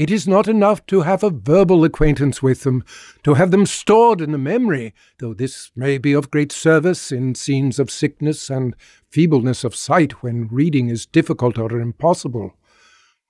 It 0.00 0.10
is 0.10 0.26
not 0.26 0.48
enough 0.48 0.86
to 0.86 1.02
have 1.02 1.22
a 1.22 1.28
verbal 1.28 1.84
acquaintance 1.84 2.42
with 2.42 2.62
them, 2.62 2.84
to 3.22 3.34
have 3.34 3.50
them 3.50 3.66
stored 3.66 4.22
in 4.22 4.32
the 4.32 4.38
memory, 4.38 4.94
though 5.18 5.34
this 5.34 5.70
may 5.76 5.98
be 5.98 6.14
of 6.14 6.30
great 6.30 6.52
service 6.52 7.12
in 7.12 7.34
scenes 7.34 7.78
of 7.78 7.90
sickness 7.90 8.48
and 8.48 8.74
feebleness 9.10 9.62
of 9.62 9.76
sight 9.76 10.22
when 10.22 10.48
reading 10.48 10.88
is 10.88 11.04
difficult 11.04 11.58
or 11.58 11.78
impossible. 11.78 12.56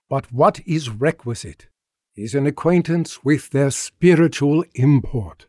But 0.08 0.32
what 0.32 0.60
is 0.64 0.88
requisite 0.90 1.66
is 2.14 2.36
an 2.36 2.46
acquaintance 2.46 3.24
with 3.24 3.50
their 3.50 3.72
spiritual 3.72 4.64
import, 4.76 5.46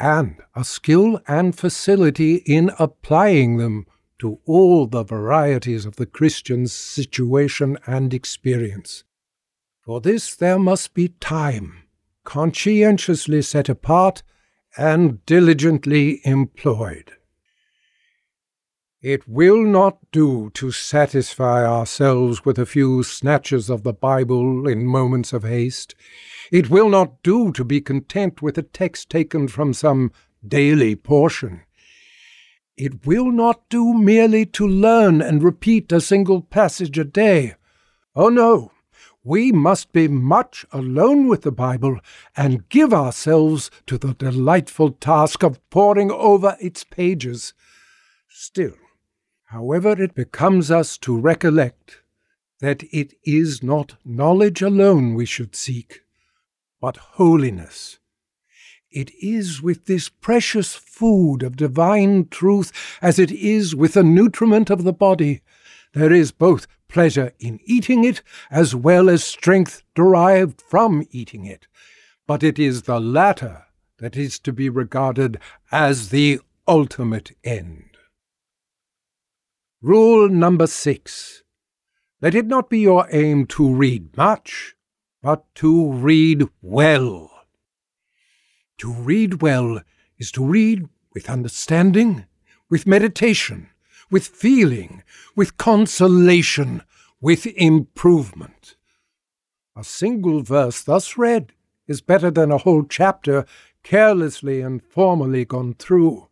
and 0.00 0.42
a 0.56 0.64
skill 0.64 1.20
and 1.28 1.56
facility 1.56 2.42
in 2.46 2.72
applying 2.80 3.58
them 3.58 3.86
to 4.18 4.40
all 4.44 4.88
the 4.88 5.04
varieties 5.04 5.86
of 5.86 5.94
the 5.94 6.06
Christian's 6.06 6.72
situation 6.72 7.78
and 7.86 8.12
experience. 8.12 9.04
For 9.84 10.00
this 10.00 10.34
there 10.34 10.58
must 10.58 10.94
be 10.94 11.08
time, 11.08 11.82
conscientiously 12.24 13.42
set 13.42 13.68
apart 13.68 14.22
and 14.78 15.24
diligently 15.26 16.22
employed. 16.24 17.12
It 19.02 19.28
will 19.28 19.62
not 19.62 19.98
do 20.10 20.48
to 20.54 20.70
satisfy 20.70 21.66
ourselves 21.66 22.46
with 22.46 22.58
a 22.58 22.64
few 22.64 23.02
snatches 23.02 23.68
of 23.68 23.82
the 23.82 23.92
Bible 23.92 24.66
in 24.66 24.86
moments 24.86 25.34
of 25.34 25.42
haste. 25.42 25.94
It 26.50 26.70
will 26.70 26.88
not 26.88 27.22
do 27.22 27.52
to 27.52 27.62
be 27.62 27.82
content 27.82 28.40
with 28.40 28.56
a 28.56 28.62
text 28.62 29.10
taken 29.10 29.48
from 29.48 29.74
some 29.74 30.12
daily 30.46 30.96
portion. 30.96 31.60
It 32.78 33.04
will 33.04 33.30
not 33.30 33.68
do 33.68 33.92
merely 33.92 34.46
to 34.46 34.66
learn 34.66 35.20
and 35.20 35.42
repeat 35.42 35.92
a 35.92 36.00
single 36.00 36.40
passage 36.40 36.98
a 36.98 37.04
day. 37.04 37.56
Oh 38.16 38.30
no, 38.30 38.72
we 39.24 39.50
must 39.50 39.90
be 39.92 40.06
much 40.06 40.66
alone 40.70 41.26
with 41.28 41.42
the 41.42 41.52
Bible 41.52 41.98
and 42.36 42.68
give 42.68 42.92
ourselves 42.92 43.70
to 43.86 43.96
the 43.96 44.12
delightful 44.12 44.90
task 44.92 45.42
of 45.42 45.58
poring 45.70 46.10
over 46.10 46.56
its 46.60 46.84
pages. 46.84 47.54
Still, 48.28 48.74
however, 49.46 50.00
it 50.00 50.14
becomes 50.14 50.70
us 50.70 50.98
to 50.98 51.18
recollect 51.18 52.02
that 52.60 52.84
it 52.92 53.14
is 53.24 53.62
not 53.62 53.96
knowledge 54.04 54.60
alone 54.60 55.14
we 55.14 55.24
should 55.24 55.56
seek, 55.56 56.02
but 56.80 56.96
holiness. 56.96 57.98
It 58.90 59.10
is 59.20 59.60
with 59.60 59.86
this 59.86 60.08
precious 60.08 60.74
food 60.74 61.42
of 61.42 61.56
divine 61.56 62.28
truth 62.28 62.70
as 63.02 63.18
it 63.18 63.32
is 63.32 63.74
with 63.74 63.94
the 63.94 64.04
nutriment 64.04 64.70
of 64.70 64.84
the 64.84 64.92
body. 64.92 65.40
There 65.94 66.12
is 66.12 66.30
both 66.30 66.66
pleasure 66.94 67.32
in 67.40 67.58
eating 67.64 68.04
it 68.04 68.22
as 68.52 68.72
well 68.74 69.10
as 69.10 69.24
strength 69.24 69.82
derived 69.96 70.62
from 70.62 71.04
eating 71.10 71.44
it. 71.44 71.66
But 72.26 72.44
it 72.44 72.56
is 72.56 72.82
the 72.82 73.00
latter 73.00 73.64
that 73.98 74.16
is 74.16 74.38
to 74.38 74.52
be 74.52 74.68
regarded 74.68 75.38
as 75.72 76.10
the 76.10 76.40
ultimate 76.68 77.36
end. 77.42 77.96
Rule 79.82 80.28
number 80.28 80.68
six. 80.68 81.42
Let 82.22 82.36
it 82.36 82.46
not 82.46 82.70
be 82.70 82.78
your 82.78 83.08
aim 83.10 83.46
to 83.48 83.68
read 83.68 84.16
much, 84.16 84.76
but 85.20 85.44
to 85.56 85.90
read 85.90 86.48
well. 86.62 87.30
To 88.78 88.92
read 88.92 89.42
well 89.42 89.80
is 90.16 90.30
to 90.32 90.44
read 90.44 90.88
with 91.12 91.28
understanding, 91.28 92.26
with 92.70 92.86
meditation, 92.86 93.68
with 94.10 94.26
feeling, 94.26 95.02
with 95.34 95.56
consolation, 95.56 96.82
with 97.20 97.46
improvement. 97.46 98.76
A 99.76 99.84
single 99.84 100.42
verse 100.42 100.82
thus 100.82 101.16
read 101.16 101.52
is 101.86 102.00
better 102.00 102.30
than 102.30 102.50
a 102.50 102.58
whole 102.58 102.84
chapter 102.84 103.44
carelessly 103.82 104.60
and 104.60 104.82
formally 104.82 105.44
gone 105.44 105.74
through. 105.74 106.28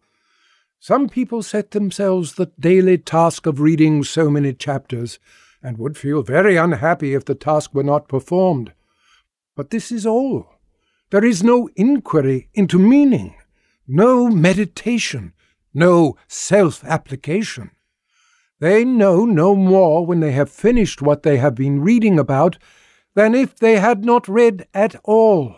Some 0.78 1.08
people 1.08 1.42
set 1.42 1.70
themselves 1.70 2.34
the 2.34 2.50
daily 2.58 2.98
task 2.98 3.46
of 3.46 3.60
reading 3.60 4.02
so 4.02 4.28
many 4.30 4.52
chapters, 4.52 5.18
and 5.62 5.78
would 5.78 5.96
feel 5.96 6.22
very 6.22 6.56
unhappy 6.56 7.14
if 7.14 7.24
the 7.24 7.36
task 7.36 7.72
were 7.72 7.84
not 7.84 8.08
performed. 8.08 8.72
But 9.54 9.70
this 9.70 9.92
is 9.92 10.04
all. 10.04 10.48
There 11.10 11.24
is 11.24 11.42
no 11.44 11.68
inquiry 11.76 12.48
into 12.54 12.78
meaning, 12.78 13.36
no 13.86 14.28
meditation, 14.28 15.34
no 15.74 16.16
self 16.28 16.84
application. 16.84 17.70
They 18.60 18.84
know 18.84 19.24
no 19.24 19.56
more 19.56 20.06
when 20.06 20.20
they 20.20 20.32
have 20.32 20.50
finished 20.50 21.02
what 21.02 21.22
they 21.22 21.38
have 21.38 21.54
been 21.54 21.80
reading 21.80 22.18
about 22.18 22.58
than 23.14 23.34
if 23.34 23.56
they 23.56 23.78
had 23.78 24.04
not 24.04 24.28
read 24.28 24.66
at 24.72 24.94
all. 25.04 25.56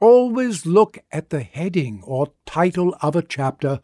Always 0.00 0.66
look 0.66 0.98
at 1.12 1.30
the 1.30 1.42
heading 1.42 2.02
or 2.04 2.32
title 2.44 2.96
of 3.00 3.14
a 3.14 3.22
chapter 3.22 3.80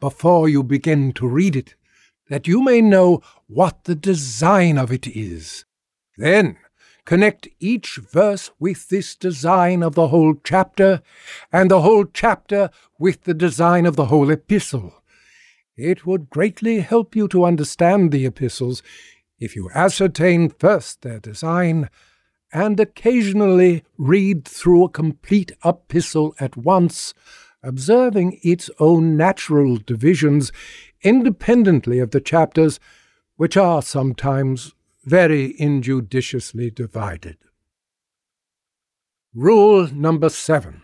before 0.00 0.48
you 0.48 0.62
begin 0.62 1.12
to 1.12 1.28
read 1.28 1.56
it, 1.56 1.74
that 2.30 2.46
you 2.46 2.62
may 2.62 2.80
know 2.80 3.20
what 3.46 3.84
the 3.84 3.94
design 3.94 4.78
of 4.78 4.90
it 4.90 5.06
is. 5.06 5.64
Then 6.16 6.56
connect 7.08 7.48
each 7.58 7.96
verse 7.96 8.50
with 8.58 8.90
this 8.90 9.14
design 9.14 9.82
of 9.82 9.94
the 9.94 10.08
whole 10.08 10.34
chapter, 10.44 11.00
and 11.50 11.70
the 11.70 11.80
whole 11.80 12.04
chapter 12.04 12.68
with 12.98 13.24
the 13.24 13.32
design 13.32 13.86
of 13.86 13.96
the 13.96 14.04
whole 14.04 14.30
epistle. 14.30 14.92
It 15.74 16.04
would 16.04 16.28
greatly 16.28 16.80
help 16.80 17.16
you 17.16 17.26
to 17.28 17.46
understand 17.46 18.12
the 18.12 18.26
epistles 18.26 18.82
if 19.38 19.56
you 19.56 19.70
ascertain 19.74 20.50
first 20.50 21.00
their 21.00 21.18
design, 21.18 21.88
and 22.52 22.78
occasionally 22.78 23.84
read 23.96 24.44
through 24.44 24.84
a 24.84 24.90
complete 24.90 25.50
epistle 25.64 26.34
at 26.38 26.58
once, 26.58 27.14
observing 27.62 28.38
its 28.42 28.68
own 28.78 29.16
natural 29.16 29.78
divisions 29.78 30.52
independently 31.00 32.00
of 32.00 32.10
the 32.10 32.20
chapters, 32.20 32.78
which 33.36 33.56
are 33.56 33.80
sometimes 33.80 34.74
very 35.08 35.58
injudiciously 35.58 36.70
divided. 36.70 37.38
Rule 39.34 39.88
number 39.92 40.28
seven. 40.28 40.82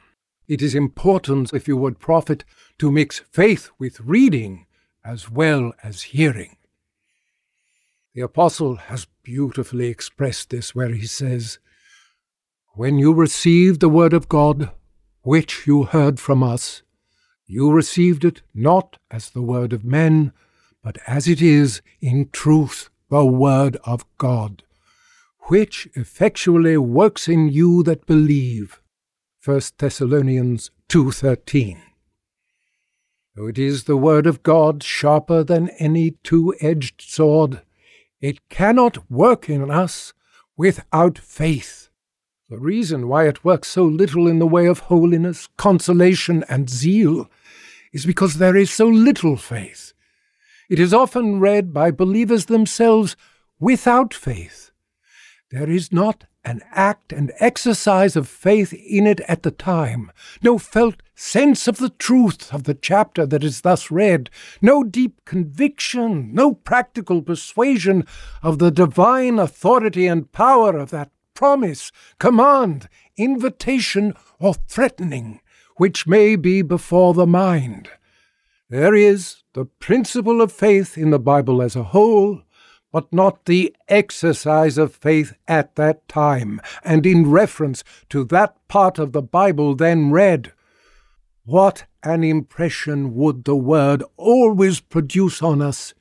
It 0.48 0.62
is 0.62 0.74
important, 0.74 1.52
if 1.52 1.68
you 1.68 1.76
would 1.76 1.98
profit, 1.98 2.44
to 2.78 2.90
mix 2.90 3.18
faith 3.18 3.70
with 3.78 4.00
reading 4.00 4.66
as 5.04 5.30
well 5.30 5.72
as 5.82 6.14
hearing. 6.14 6.56
The 8.14 8.22
Apostle 8.22 8.76
has 8.76 9.06
beautifully 9.22 9.88
expressed 9.88 10.50
this 10.50 10.74
where 10.74 10.92
he 10.92 11.06
says, 11.06 11.58
When 12.74 12.98
you 12.98 13.12
received 13.12 13.80
the 13.80 13.88
word 13.88 14.14
of 14.14 14.28
God, 14.28 14.70
which 15.22 15.66
you 15.66 15.84
heard 15.84 16.18
from 16.18 16.42
us, 16.42 16.82
you 17.46 17.70
received 17.70 18.24
it 18.24 18.40
not 18.54 18.98
as 19.10 19.30
the 19.30 19.42
word 19.42 19.72
of 19.74 19.84
men, 19.84 20.32
but 20.82 20.96
as 21.06 21.28
it 21.28 21.42
is 21.42 21.82
in 22.00 22.30
truth 22.30 22.88
the 23.10 23.24
word 23.24 23.76
of 23.84 24.04
God, 24.18 24.62
which 25.48 25.88
effectually 25.94 26.76
works 26.76 27.28
in 27.28 27.48
you 27.48 27.82
that 27.82 28.06
believe. 28.06 28.80
1 29.44 29.60
Thessalonians 29.78 30.70
2:13. 30.88 31.78
Though 33.34 33.48
it 33.48 33.58
is 33.58 33.84
the 33.84 33.96
word 33.96 34.26
of 34.26 34.42
God 34.42 34.82
sharper 34.82 35.42
than 35.42 35.68
any 35.78 36.12
two-edged 36.22 37.02
sword, 37.02 37.62
it 38.20 38.48
cannot 38.48 39.10
work 39.10 39.50
in 39.50 39.70
us 39.70 40.12
without 40.56 41.18
faith. 41.18 41.88
The 42.48 42.58
reason 42.58 43.08
why 43.08 43.26
it 43.26 43.44
works 43.44 43.68
so 43.68 43.84
little 43.84 44.28
in 44.28 44.38
the 44.38 44.46
way 44.46 44.66
of 44.66 44.78
holiness, 44.78 45.48
consolation, 45.56 46.44
and 46.48 46.70
zeal 46.70 47.28
is 47.92 48.06
because 48.06 48.34
there 48.34 48.56
is 48.56 48.70
so 48.70 48.86
little 48.86 49.36
faith. 49.36 49.92
It 50.70 50.78
is 50.78 50.94
often 50.94 51.40
read 51.40 51.74
by 51.74 51.90
believers 51.90 52.46
themselves 52.46 53.16
without 53.60 54.14
faith. 54.14 54.70
There 55.50 55.68
is 55.68 55.92
not 55.92 56.24
an 56.44 56.62
act 56.72 57.12
and 57.12 57.32
exercise 57.38 58.16
of 58.16 58.28
faith 58.28 58.72
in 58.72 59.06
it 59.06 59.20
at 59.20 59.42
the 59.42 59.50
time, 59.50 60.10
no 60.42 60.58
felt 60.58 61.02
sense 61.14 61.68
of 61.68 61.78
the 61.78 61.90
truth 61.90 62.52
of 62.52 62.64
the 62.64 62.74
chapter 62.74 63.24
that 63.24 63.44
is 63.44 63.60
thus 63.60 63.90
read, 63.90 64.30
no 64.60 64.82
deep 64.82 65.24
conviction, 65.24 66.34
no 66.34 66.52
practical 66.52 67.22
persuasion 67.22 68.06
of 68.42 68.58
the 68.58 68.70
divine 68.70 69.38
authority 69.38 70.06
and 70.06 70.32
power 70.32 70.76
of 70.76 70.90
that 70.90 71.10
promise, 71.34 71.92
command, 72.18 72.88
invitation, 73.16 74.14
or 74.38 74.54
threatening 74.54 75.40
which 75.76 76.06
may 76.06 76.36
be 76.36 76.62
before 76.62 77.14
the 77.14 77.26
mind. 77.26 77.90
There 78.74 78.96
is 78.96 79.44
the 79.52 79.66
principle 79.66 80.42
of 80.42 80.50
faith 80.50 80.98
in 80.98 81.10
the 81.10 81.20
Bible 81.20 81.62
as 81.62 81.76
a 81.76 81.84
whole, 81.84 82.42
but 82.90 83.12
not 83.12 83.44
the 83.44 83.72
exercise 83.86 84.78
of 84.78 84.96
faith 84.96 85.32
at 85.46 85.76
that 85.76 86.08
time, 86.08 86.60
and 86.82 87.06
in 87.06 87.30
reference 87.30 87.84
to 88.08 88.24
that 88.24 88.56
part 88.66 88.98
of 88.98 89.12
the 89.12 89.22
Bible 89.22 89.76
then 89.76 90.10
read. 90.10 90.52
What 91.44 91.84
an 92.02 92.24
impression 92.24 93.14
would 93.14 93.44
the 93.44 93.54
Word 93.54 94.02
always 94.16 94.80
produce 94.80 95.40
on 95.40 95.62
us 95.62 95.94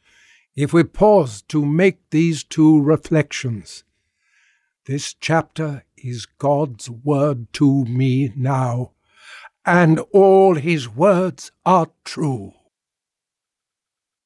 if 0.55 0.73
we 0.73 0.83
paused 0.83 1.47
to 1.49 1.63
make 1.63 2.09
these 2.09 2.43
two 2.43 2.81
reflections. 2.81 3.83
This 4.87 5.13
chapter 5.13 5.85
is 5.95 6.25
God's 6.25 6.89
Word 6.89 7.53
to 7.53 7.85
me 7.85 8.33
now 8.35 8.93
and 9.65 9.99
all 10.11 10.55
his 10.55 10.89
words 10.89 11.51
are 11.65 11.87
true. 12.03 12.53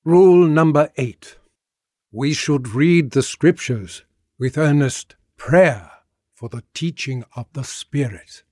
Rule 0.07 0.47
number 0.47 0.89
eight. 0.95 1.37
We 2.13 2.31
should 2.31 2.69
read 2.69 3.11
the 3.11 3.21
Scriptures 3.21 4.05
with 4.39 4.57
earnest 4.57 5.17
prayer 5.35 5.91
for 6.33 6.47
the 6.47 6.63
teaching 6.73 7.25
of 7.35 7.47
the 7.51 7.65
Spirit. 7.65 8.43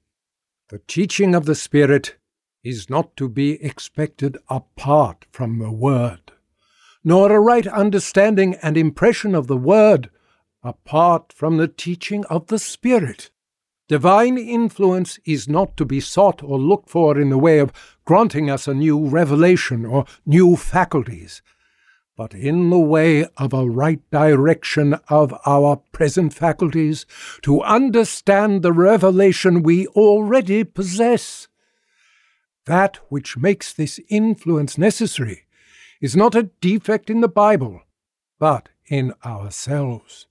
The 0.67 0.79
teaching 0.79 1.33
of 1.33 1.45
the 1.45 1.55
Spirit 1.55 2.17
is 2.61 2.89
not 2.89 3.15
to 3.15 3.29
be 3.29 3.63
expected 3.63 4.37
apart 4.49 5.27
from 5.31 5.59
the 5.59 5.71
Word, 5.71 6.33
nor 7.05 7.31
a 7.31 7.39
right 7.39 7.67
understanding 7.67 8.55
and 8.55 8.75
impression 8.75 9.33
of 9.33 9.47
the 9.47 9.55
Word 9.55 10.09
apart 10.61 11.31
from 11.31 11.55
the 11.55 11.69
teaching 11.69 12.25
of 12.25 12.47
the 12.47 12.59
Spirit. 12.59 13.29
Divine 13.87 14.39
influence 14.39 15.19
is 15.25 15.47
not 15.47 15.77
to 15.77 15.85
be 15.85 15.99
sought 15.99 16.41
or 16.41 16.57
looked 16.57 16.89
for 16.89 17.19
in 17.19 17.29
the 17.29 17.37
way 17.37 17.59
of 17.59 17.71
granting 18.03 18.49
us 18.49 18.67
a 18.67 18.73
new 18.73 19.07
revelation 19.07 19.85
or 19.85 20.05
new 20.25 20.55
faculties, 20.55 21.43
but 22.17 22.33
in 22.33 22.71
the 22.71 22.79
way 22.79 23.25
of 23.37 23.53
a 23.53 23.69
right 23.69 24.01
direction 24.09 24.95
of 25.07 25.35
our 25.45 25.75
present 25.91 26.33
faculties 26.33 27.05
to 27.43 27.61
understand 27.61 28.63
the 28.63 28.73
revelation 28.73 29.61
we 29.61 29.85
already 29.87 30.63
possess. 30.63 31.47
That 32.65 32.97
which 33.09 33.37
makes 33.37 33.71
this 33.71 33.99
influence 34.09 34.79
necessary 34.79 35.45
is 36.01 36.15
not 36.15 36.33
a 36.33 36.49
defect 36.59 37.11
in 37.11 37.21
the 37.21 37.27
Bible, 37.27 37.81
but 38.39 38.69
in 38.87 39.13
ourselves. 39.23 40.25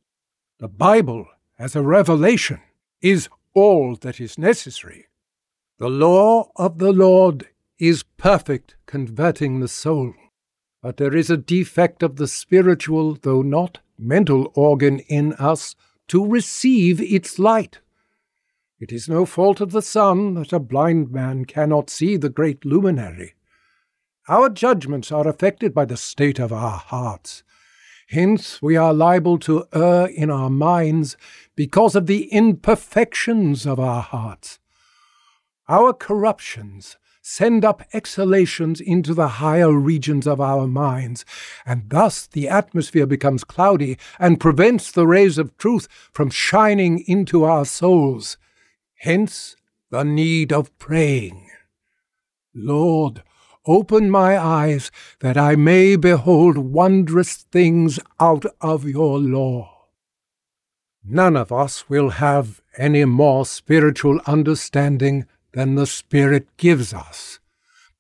The 0.58 0.68
Bible, 0.68 1.28
as 1.56 1.76
a 1.76 1.82
revelation, 1.82 2.60
is 3.00 3.28
all 3.54 3.96
that 3.96 4.20
is 4.20 4.38
necessary. 4.38 5.06
The 5.78 5.88
law 5.88 6.50
of 6.56 6.78
the 6.78 6.92
Lord 6.92 7.48
is 7.78 8.04
perfect, 8.16 8.76
converting 8.86 9.60
the 9.60 9.68
soul. 9.68 10.14
But 10.82 10.98
there 10.98 11.16
is 11.16 11.30
a 11.30 11.36
defect 11.36 12.02
of 12.02 12.16
the 12.16 12.28
spiritual, 12.28 13.14
though 13.14 13.42
not 13.42 13.78
mental, 13.98 14.52
organ 14.54 15.00
in 15.00 15.32
us 15.34 15.74
to 16.08 16.26
receive 16.26 17.00
its 17.00 17.38
light. 17.38 17.80
It 18.78 18.92
is 18.92 19.08
no 19.08 19.24
fault 19.24 19.60
of 19.60 19.72
the 19.72 19.82
sun 19.82 20.34
that 20.34 20.52
a 20.52 20.58
blind 20.58 21.10
man 21.10 21.44
cannot 21.44 21.88
see 21.88 22.16
the 22.16 22.28
great 22.28 22.64
luminary. 22.64 23.34
Our 24.28 24.48
judgments 24.48 25.10
are 25.12 25.28
affected 25.28 25.74
by 25.74 25.84
the 25.84 25.96
state 25.96 26.38
of 26.38 26.52
our 26.52 26.78
hearts. 26.78 27.42
Hence 28.08 28.60
we 28.60 28.76
are 28.76 28.92
liable 28.92 29.38
to 29.40 29.66
err 29.72 30.06
in 30.06 30.30
our 30.30 30.50
minds 30.50 31.16
because 31.56 31.94
of 31.94 32.06
the 32.06 32.24
imperfections 32.32 33.66
of 33.66 33.80
our 33.80 34.02
hearts. 34.02 34.58
Our 35.68 35.92
corruptions 35.92 36.96
send 37.22 37.64
up 37.64 37.82
exhalations 37.94 38.82
into 38.82 39.14
the 39.14 39.28
higher 39.28 39.72
regions 39.72 40.26
of 40.26 40.42
our 40.42 40.66
minds, 40.66 41.24
and 41.64 41.88
thus 41.88 42.26
the 42.26 42.46
atmosphere 42.48 43.06
becomes 43.06 43.44
cloudy 43.44 43.96
and 44.18 44.38
prevents 44.38 44.92
the 44.92 45.06
rays 45.06 45.38
of 45.38 45.56
truth 45.56 45.88
from 46.12 46.28
shining 46.28 47.02
into 47.06 47.44
our 47.44 47.64
souls. 47.64 48.36
Hence 48.96 49.56
the 49.90 50.04
need 50.04 50.52
of 50.52 50.76
praying. 50.78 51.48
Lord, 52.54 53.22
open 53.66 54.10
my 54.10 54.38
eyes 54.38 54.90
that 55.20 55.36
I 55.36 55.56
may 55.56 55.96
behold 55.96 56.58
wondrous 56.58 57.36
things 57.50 57.98
out 58.20 58.44
of 58.60 58.84
your 58.84 59.18
law. 59.18 59.88
None 61.04 61.36
of 61.36 61.52
us 61.52 61.88
will 61.88 62.10
have 62.10 62.62
any 62.78 63.04
more 63.04 63.44
spiritual 63.44 64.20
understanding 64.26 65.26
than 65.52 65.74
the 65.74 65.86
Spirit 65.86 66.48
gives 66.56 66.94
us. 66.94 67.40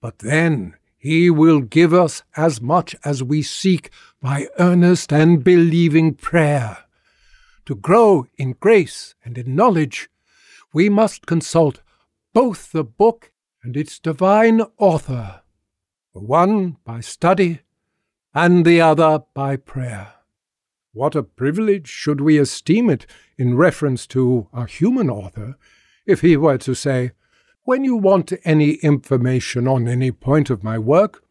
But 0.00 0.20
then 0.20 0.74
He 0.96 1.30
will 1.30 1.60
give 1.60 1.92
us 1.92 2.22
as 2.36 2.60
much 2.60 2.96
as 3.04 3.22
we 3.22 3.42
seek 3.42 3.90
by 4.20 4.48
earnest 4.58 5.12
and 5.12 5.44
believing 5.44 6.14
prayer. 6.14 6.78
To 7.66 7.74
grow 7.74 8.26
in 8.36 8.56
grace 8.58 9.14
and 9.24 9.38
in 9.38 9.54
knowledge, 9.54 10.08
we 10.72 10.88
must 10.88 11.26
consult 11.26 11.80
both 12.32 12.72
the 12.72 12.84
book 12.84 13.32
and 13.62 13.76
its 13.76 13.98
divine 13.98 14.62
author, 14.76 15.42
the 16.14 16.20
one 16.20 16.76
by 16.84 17.00
study 17.00 17.60
and 18.32 18.64
the 18.64 18.80
other 18.80 19.24
by 19.34 19.56
prayer. 19.56 20.12
What 20.92 21.16
a 21.16 21.24
privilege 21.24 21.88
should 21.88 22.20
we 22.20 22.38
esteem 22.38 22.88
it 22.88 23.04
in 23.36 23.56
reference 23.56 24.06
to 24.08 24.48
a 24.52 24.66
human 24.66 25.10
author 25.10 25.56
if 26.06 26.20
he 26.20 26.36
were 26.36 26.58
to 26.58 26.74
say, 26.74 27.10
When 27.64 27.82
you 27.82 27.96
want 27.96 28.32
any 28.44 28.74
information 28.74 29.66
on 29.66 29.88
any 29.88 30.12
point 30.12 30.50
of 30.50 30.62
my 30.62 30.78
work, 30.78 31.24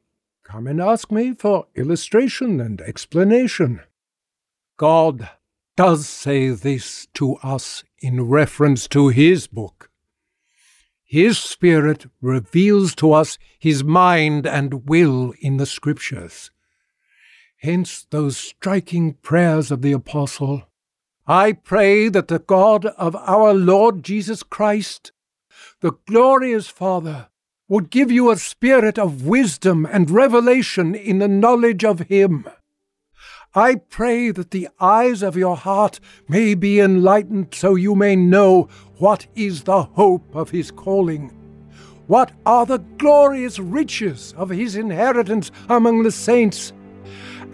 come 0.44 0.68
and 0.68 0.82
ask 0.82 1.12
me 1.12 1.34
for 1.34 1.68
illustration 1.76 2.60
and 2.60 2.82
explanation. 2.82 3.80
God 4.76 5.30
does 5.78 6.08
say 6.08 6.50
this 6.50 7.08
to 7.14 7.36
us 7.36 7.86
in 8.00 8.28
reference 8.28 8.90
to 8.90 9.08
his 9.08 9.48
book. 9.48 9.90
His 11.14 11.38
Spirit 11.38 12.08
reveals 12.22 12.96
to 12.96 13.14
us 13.14 13.38
his 13.60 13.84
mind 13.84 14.48
and 14.48 14.90
will 14.90 15.36
in 15.40 15.58
the 15.58 15.68
Scriptures. 15.68 16.50
Hence 17.58 18.08
those 18.10 18.36
striking 18.36 19.14
prayers 19.22 19.70
of 19.70 19.84
the 19.84 19.92
Apostle 19.92 20.64
I 21.28 21.52
pray 21.52 22.10
that 22.10 22.30
the 22.30 22.40
God 22.40 22.88
of 22.88 23.16
our 23.16 23.54
Lord 23.54 24.02
Jesus 24.02 24.42
Christ, 24.42 25.12
the 25.82 25.92
glorious 26.08 26.68
Father, 26.68 27.28
would 27.68 27.92
give 27.92 28.12
you 28.12 28.32
a 28.32 28.36
spirit 28.36 28.98
of 28.98 29.28
wisdom 29.28 29.86
and 29.86 30.10
revelation 30.10 30.96
in 30.96 31.20
the 31.20 31.28
knowledge 31.28 31.86
of 31.86 32.00
Him. 32.00 32.48
I 33.56 33.76
pray 33.76 34.32
that 34.32 34.50
the 34.50 34.68
eyes 34.80 35.22
of 35.22 35.38
your 35.38 35.58
heart 35.58 36.00
may 36.28 36.56
be 36.56 36.80
enlightened 36.80 37.54
so 37.54 37.76
you 37.76 37.94
may 37.94 38.16
know 38.16 38.68
what 39.04 39.28
is 39.36 39.64
the 39.64 39.84
hope 39.84 40.34
of 40.34 40.50
His 40.50 40.72
calling. 40.72 41.30
What 42.08 42.32
are 42.46 42.66
the 42.66 42.78
glorious 42.78 43.60
riches 43.60 44.34
of 44.38 44.48
His 44.50 44.78
inheritance 44.78 45.52
among 45.68 46.04
the 46.04 46.12
saints? 46.12 46.72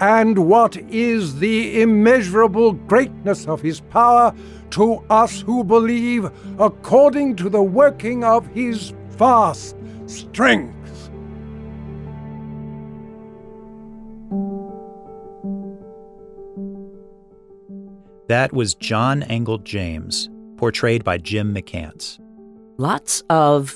and 0.01 0.47
what 0.47 0.77
is 0.89 1.39
the 1.39 1.81
immeasurable 1.81 2.71
greatness 2.71 3.45
of 3.47 3.61
his 3.61 3.81
power 3.81 4.33
to 4.69 5.03
us 5.09 5.41
who 5.41 5.61
believe 5.61 6.31
according 6.57 7.35
to 7.35 7.49
the 7.49 7.61
working 7.61 8.23
of 8.23 8.47
his 8.47 8.93
vast 9.09 9.75
strength. 10.05 11.09
That 18.29 18.53
was 18.53 18.73
John 18.73 19.23
Angell 19.23 19.57
James, 19.57 20.29
portrayed 20.59 21.03
by 21.05 21.17
Jim 21.17 21.55
McCants. 21.55 22.19
Lots 22.77 23.23
of 23.29 23.73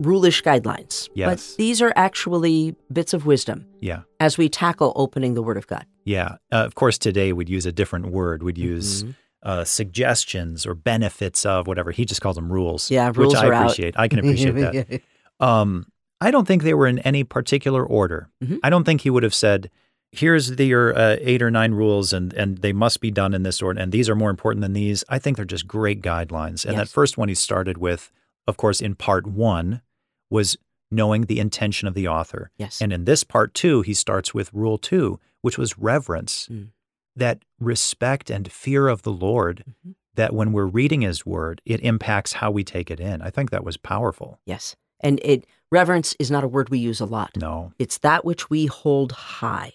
rulish 0.00 0.42
guidelines. 0.42 1.08
Yes. 1.14 1.28
But 1.52 1.56
these 1.58 1.80
are 1.82 1.92
actually 1.94 2.74
bits 2.92 3.12
of 3.12 3.26
wisdom 3.26 3.66
Yeah. 3.80 4.02
as 4.18 4.36
we 4.38 4.48
tackle 4.48 4.92
opening 4.96 5.34
the 5.34 5.42
Word 5.42 5.56
of 5.58 5.66
God. 5.66 5.84
Yeah. 6.04 6.36
Uh, 6.50 6.64
of 6.64 6.74
course, 6.74 6.96
today 6.98 7.32
we'd 7.32 7.48
use 7.50 7.66
a 7.66 7.72
different 7.72 8.06
word. 8.06 8.42
We'd 8.42 8.58
use 8.58 9.04
Mhm. 9.04 9.14
uh, 9.42 9.64
suggestions 9.64 10.66
or 10.66 10.74
benefits 10.74 11.44
of 11.46 11.66
whatever. 11.66 11.90
He 11.92 12.04
just 12.04 12.20
calls 12.22 12.36
them 12.36 12.50
rules. 12.52 12.90
Yeah, 12.90 13.12
rules 13.14 13.34
which 13.34 13.42
I 13.42 13.46
are 13.48 13.52
out. 13.52 13.62
appreciate. 13.66 13.94
I 13.98 14.08
can 14.08 14.18
appreciate 14.18 14.54
that. 14.54 15.02
Um, 15.40 15.86
I 16.20 16.30
don't 16.30 16.46
think 16.46 16.62
they 16.62 16.72
were 16.74 16.86
in 16.86 17.00
any 17.00 17.24
particular 17.24 17.84
order. 17.84 18.28
Mhm. 18.44 18.60
I 18.62 18.70
don't 18.70 18.84
think 18.84 19.00
he 19.00 19.10
would 19.10 19.24
have 19.24 19.34
said, 19.34 19.70
"Here's 20.12 20.48
the, 20.56 20.64
your 20.66 20.96
uh, 20.96 21.16
eight 21.20 21.42
or 21.42 21.50
nine 21.50 21.72
rules, 21.72 22.12
and 22.12 22.32
and 22.34 22.58
they 22.58 22.72
must 22.72 23.00
be 23.00 23.10
done 23.10 23.34
in 23.34 23.42
this 23.42 23.60
order, 23.62 23.80
and 23.80 23.90
these 23.92 24.08
are 24.08 24.14
more 24.14 24.30
important 24.30 24.60
than 24.62 24.72
these." 24.74 25.04
I 25.08 25.18
think 25.18 25.36
they're 25.36 25.44
just 25.44 25.66
great 25.66 26.02
guidelines. 26.02 26.64
And 26.64 26.78
that 26.78 26.88
first 26.88 27.16
one 27.18 27.28
he 27.28 27.34
started 27.34 27.78
with, 27.78 28.10
of 28.46 28.56
course, 28.56 28.80
in 28.80 28.94
part 28.94 29.26
one, 29.26 29.80
was 30.30 30.56
knowing 30.90 31.22
the 31.22 31.40
intention 31.40 31.88
of 31.88 31.94
the 31.94 32.06
author. 32.06 32.50
yes. 32.58 32.80
And 32.82 32.92
in 32.92 33.04
this 33.06 33.24
part 33.24 33.54
two, 33.54 33.80
he 33.80 33.94
starts 33.94 34.34
with 34.34 34.52
rule 34.52 34.76
two, 34.76 35.18
which 35.40 35.56
was 35.56 35.78
reverence, 35.78 36.48
Mm. 36.50 36.68
that 37.16 37.38
respect 37.58 38.28
and 38.28 38.52
fear 38.52 38.88
of 38.88 39.00
the 39.02 39.12
Lord. 39.12 39.64
Mhm. 39.86 39.94
That 40.14 40.34
when 40.34 40.52
we're 40.52 40.66
reading 40.66 41.00
His 41.00 41.24
Word, 41.24 41.62
it 41.64 41.80
impacts 41.80 42.34
how 42.34 42.50
we 42.50 42.62
take 42.64 42.90
it 42.90 43.00
in. 43.00 43.22
I 43.22 43.30
think 43.30 43.48
that 43.50 43.64
was 43.64 43.78
powerful. 43.78 44.38
yes. 44.44 44.76
And 45.00 45.18
it 45.24 45.46
reverence 45.70 46.14
is 46.20 46.30
not 46.30 46.44
a 46.44 46.48
word 46.48 46.68
we 46.68 46.78
use 46.78 47.00
a 47.00 47.06
lot. 47.06 47.30
No, 47.36 47.72
It's 47.78 47.96
that 47.98 48.24
which 48.26 48.50
we 48.50 48.66
hold 48.66 49.12
high. 49.12 49.72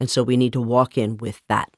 And 0.00 0.10
so 0.10 0.22
we 0.22 0.36
need 0.36 0.52
to 0.52 0.60
walk 0.60 0.98
in 0.98 1.16
with 1.16 1.42
that. 1.48 1.70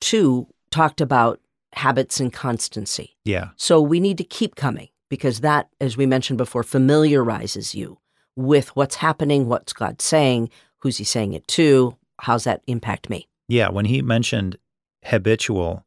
Two 0.00 0.48
talked 0.70 1.00
about 1.00 1.40
habits 1.74 2.20
and 2.20 2.32
constancy. 2.32 3.16
yeah, 3.24 3.50
So 3.56 3.80
we 3.80 4.00
need 4.00 4.18
to 4.18 4.24
keep 4.24 4.56
coming 4.56 4.88
because 5.08 5.40
that, 5.40 5.68
as 5.80 5.96
we 5.96 6.06
mentioned 6.06 6.38
before, 6.38 6.62
familiarizes 6.62 7.74
you 7.74 7.98
with 8.36 8.74
what's 8.76 8.96
happening, 8.96 9.46
what's 9.48 9.72
God 9.72 10.00
saying, 10.00 10.50
who's 10.78 10.98
he 10.98 11.04
saying 11.04 11.32
it 11.32 11.46
to, 11.48 11.96
how's 12.20 12.44
that 12.44 12.62
impact 12.66 13.10
me? 13.10 13.28
Yeah, 13.48 13.68
when 13.70 13.84
he 13.86 14.02
mentioned 14.02 14.56
habitual, 15.04 15.84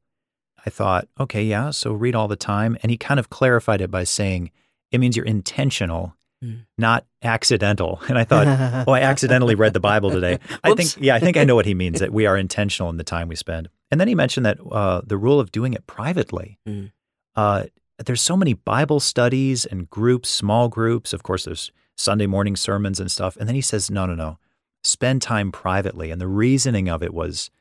I 0.65 0.69
thought, 0.69 1.07
okay, 1.19 1.43
yeah, 1.43 1.71
so 1.71 1.93
read 1.93 2.15
all 2.15 2.27
the 2.27 2.35
time. 2.35 2.77
And 2.83 2.91
he 2.91 2.97
kind 2.97 3.19
of 3.19 3.29
clarified 3.29 3.81
it 3.81 3.91
by 3.91 4.03
saying 4.03 4.51
it 4.91 4.99
means 4.99 5.15
you're 5.15 5.25
intentional, 5.25 6.15
Mm. 6.43 6.65
not 6.75 7.05
accidental. 7.21 8.01
And 8.09 8.17
I 8.17 8.23
thought, 8.23 8.47
oh, 8.87 8.93
I 8.93 9.01
accidentally 9.01 9.53
read 9.53 9.73
the 9.73 9.79
Bible 9.79 10.09
today. 10.09 10.39
I 10.63 10.73
think, 10.73 10.95
yeah, 10.99 11.13
I 11.13 11.19
think 11.19 11.37
I 11.37 11.43
know 11.43 11.53
what 11.53 11.67
he 11.67 11.75
means 11.75 11.99
that 12.01 12.11
we 12.11 12.25
are 12.25 12.35
intentional 12.35 12.89
in 12.89 12.97
the 12.97 13.03
time 13.03 13.27
we 13.27 13.35
spend. 13.35 13.69
And 13.91 14.01
then 14.01 14.07
he 14.07 14.15
mentioned 14.15 14.47
that 14.47 14.57
uh, 14.71 15.01
the 15.05 15.17
rule 15.17 15.39
of 15.39 15.51
doing 15.51 15.73
it 15.73 15.85
privately. 15.85 16.57
Mm. 16.67 16.91
Uh, 17.35 17.65
there's 18.05 18.21
so 18.21 18.35
many 18.35 18.53
Bible 18.53 18.99
studies 18.99 19.65
and 19.65 19.89
groups, 19.89 20.29
small 20.29 20.67
groups. 20.67 21.13
Of 21.13 21.21
course, 21.23 21.45
there's 21.45 21.71
Sunday 21.95 22.25
morning 22.25 22.55
sermons 22.55 22.99
and 22.99 23.11
stuff. 23.11 23.37
And 23.37 23.47
then 23.47 23.55
he 23.55 23.61
says, 23.61 23.91
no, 23.91 24.05
no, 24.05 24.15
no, 24.15 24.39
spend 24.83 25.21
time 25.21 25.51
privately. 25.51 26.09
And 26.11 26.19
the 26.19 26.27
reasoning 26.27 26.89
of 26.89 27.03
it 27.03 27.13
was 27.13 27.51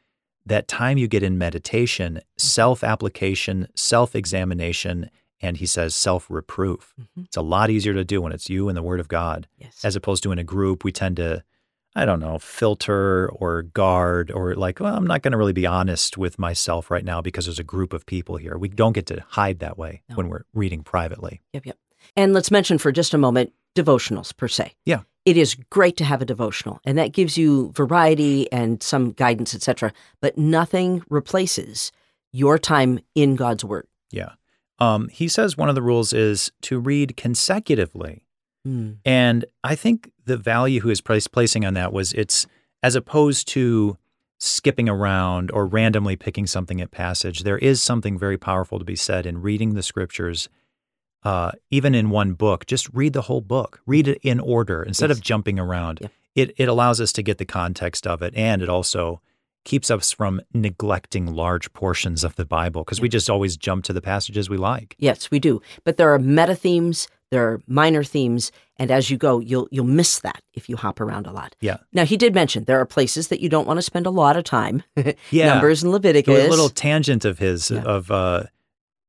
that 0.47 0.69
time 0.69 0.97
you 0.97 1.07
get 1.07 1.23
in 1.23 1.37
meditation, 1.37 2.21
self 2.39 2.83
application, 2.83 3.69
self 3.75 4.17
examination, 4.17 5.11
and 5.41 5.57
he 5.57 5.67
says 5.67 5.95
self 5.95 6.27
reproof. 6.31 6.95
Mhm. 7.01 7.25
It's 7.27 7.37
a 7.37 7.43
lot 7.43 7.71
easier 7.71 7.95
to 7.95 8.05
do 8.05 8.21
when 8.21 8.33
it's 8.33 8.51
you 8.51 8.69
and 8.69 8.77
the 8.77 8.83
Word 8.83 9.01
of 9.01 9.09
God, 9.09 9.47
Yes. 9.59 9.81
as 9.85 9.97
opposed 9.97 10.23
to 10.25 10.33
in 10.33 10.39
a 10.39 10.45
group. 10.45 10.85
We 10.85 10.93
tend 10.93 11.17
to, 11.17 11.43
I 11.97 12.05
don't 12.05 12.21
know, 12.21 12.39
filter 12.39 13.29
or 13.33 13.63
guard 13.63 14.31
or 14.31 14.55
like, 14.55 14.81
well, 14.81 14.95
I'm 14.95 15.07
not 15.07 15.23
going 15.23 15.33
to 15.33 15.39
really 15.39 15.53
be 15.53 15.67
honest 15.67 16.17
with 16.19 16.39
myself 16.39 16.91
right 16.91 17.05
now 17.05 17.21
because 17.21 17.47
there's 17.47 17.59
a 17.59 17.65
group 17.65 17.93
of 17.93 18.07
people 18.07 18.37
here. 18.37 18.57
We 18.59 18.69
don't 18.69 18.93
get 18.93 19.07
to 19.07 19.25
hide 19.29 19.59
that 19.61 19.77
way 19.79 20.03
No. 20.09 20.17
when 20.17 20.29
we're 20.29 20.45
reading 20.55 20.83
privately. 20.83 21.41
Yep, 21.53 21.67
yep. 21.67 21.79
And 22.17 22.33
let's 22.33 22.51
mention 22.51 22.79
for 22.79 22.93
just 22.93 23.13
a 23.15 23.19
moment 23.19 23.53
devotionals 23.77 24.37
per 24.37 24.49
se. 24.49 24.73
Yeah. 24.85 25.01
It 25.27 25.37
is 25.37 25.55
great 25.69 25.97
to 25.99 26.05
have 26.05 26.23
a 26.23 26.25
devotional, 26.25 26.81
and 26.85 26.97
that 26.97 27.13
gives 27.13 27.37
you 27.37 27.73
variety 27.77 28.51
and 28.51 28.83
some 28.83 29.13
guidance, 29.13 29.55
etc. 29.55 29.93
But 30.23 30.39
nothing 30.39 31.03
replaces 31.11 31.93
your 32.33 32.59
time 32.59 33.01
in 33.15 33.37
God's 33.37 33.63
Word. 33.65 33.87
Yeah. 34.11 34.31
Um, 34.81 35.09
he 35.09 35.29
says 35.29 35.57
one 35.57 35.69
of 35.69 35.75
the 35.75 35.83
rules 35.83 36.13
is 36.13 36.51
to 36.63 36.79
read 36.79 37.17
consecutively. 37.17 38.25
Mm. 38.67 38.97
And 39.05 39.45
I 39.63 39.75
think 39.75 40.11
the 40.25 40.37
value 40.37 40.81
he 40.81 40.89
was 40.89 41.01
placing 41.01 41.65
on 41.65 41.75
that 41.75 41.93
was 41.93 42.13
it's 42.15 42.47
as 42.83 42.95
opposed 42.95 43.49
to 43.49 43.97
skipping 44.39 44.89
around 44.89 45.51
or 45.51 45.67
randomly 45.67 46.17
picking 46.17 46.47
something 46.47 46.81
at 46.81 46.91
passage, 46.91 47.41
there 47.41 47.59
is 47.59 47.83
something 47.83 48.19
very 48.19 48.39
powerful 48.39 48.79
to 48.79 48.85
be 48.85 48.97
said 48.97 49.27
in 49.27 49.43
reading 49.43 49.75
the 49.75 49.83
scriptures, 49.83 50.49
uh, 51.25 51.53
even 51.71 51.95
in 51.95 52.09
one 52.09 52.33
book. 52.33 52.65
Just 52.65 52.89
read 52.95 53.13
the 53.13 53.23
whole 53.23 53.43
book, 53.43 53.81
read 53.87 54.09
it 54.09 54.19
in 54.23 54.41
order 54.41 54.83
instead 54.83 55.11
Yes. 55.11 55.19
of 55.19 55.23
jumping 55.25 55.59
around. 55.59 55.99
Yeah. 56.01 56.09
It, 56.35 56.55
it 56.57 56.69
allows 56.69 57.01
us 57.03 57.13
to 57.15 57.23
get 57.23 57.37
the 57.39 57.45
context 57.45 58.07
of 58.07 58.23
it, 58.23 58.33
and 58.35 58.63
it 58.63 58.69
also 58.71 59.21
keeps 59.65 59.91
us 59.91 60.13
from 60.13 60.41
neglecting 60.55 61.27
large 61.27 61.73
portions 61.73 62.25
of 62.25 62.35
the 62.37 62.45
Bible 62.47 62.83
because 62.85 63.01
we 63.01 63.09
just 63.09 63.29
always 63.29 63.57
jump 63.57 63.85
to 63.85 63.93
the 63.93 64.01
passages 64.01 64.49
we 64.49 64.57
like. 64.57 64.97
Yes, 64.99 65.31
we 65.31 65.39
do. 65.39 65.61
But 65.85 65.97
there 65.97 66.13
are 66.15 66.19
meta 66.19 66.55
themes, 66.55 67.09
there 67.31 67.47
are 67.47 67.61
minor 67.67 68.03
themes, 68.03 68.51
and 68.79 68.91
as 68.91 69.11
you 69.11 69.17
go, 69.19 69.39
you'll 69.39 69.69
you'll 69.71 69.85
miss 69.85 70.19
that 70.21 70.43
if 70.55 70.69
you 70.69 70.77
hop 70.77 71.01
around 71.01 71.27
a 71.27 71.33
lot. 71.33 71.55
Yeah. 71.61 71.77
Now 71.93 72.05
he 72.05 72.17
did 72.17 72.35
mention 72.35 72.65
there 72.65 72.81
are 72.81 72.87
places 72.87 73.29
that 73.29 73.41
you 73.41 73.49
don't 73.49 73.67
want 73.67 73.79
to 73.79 73.83
spend 73.83 74.07
a 74.07 74.11
lot 74.11 74.37
of 74.37 74.45
time. 74.45 74.83
Yeah. 75.31 75.47
Numbers 75.55 75.83
and 75.83 75.93
Leviticus. 75.93 76.47
a 76.47 76.51
little 76.51 76.71
tangent 76.71 77.25
of 77.25 77.39
his 77.39 77.71
Yeah. 77.71 77.83
of 77.83 78.11
uh, 78.11 78.45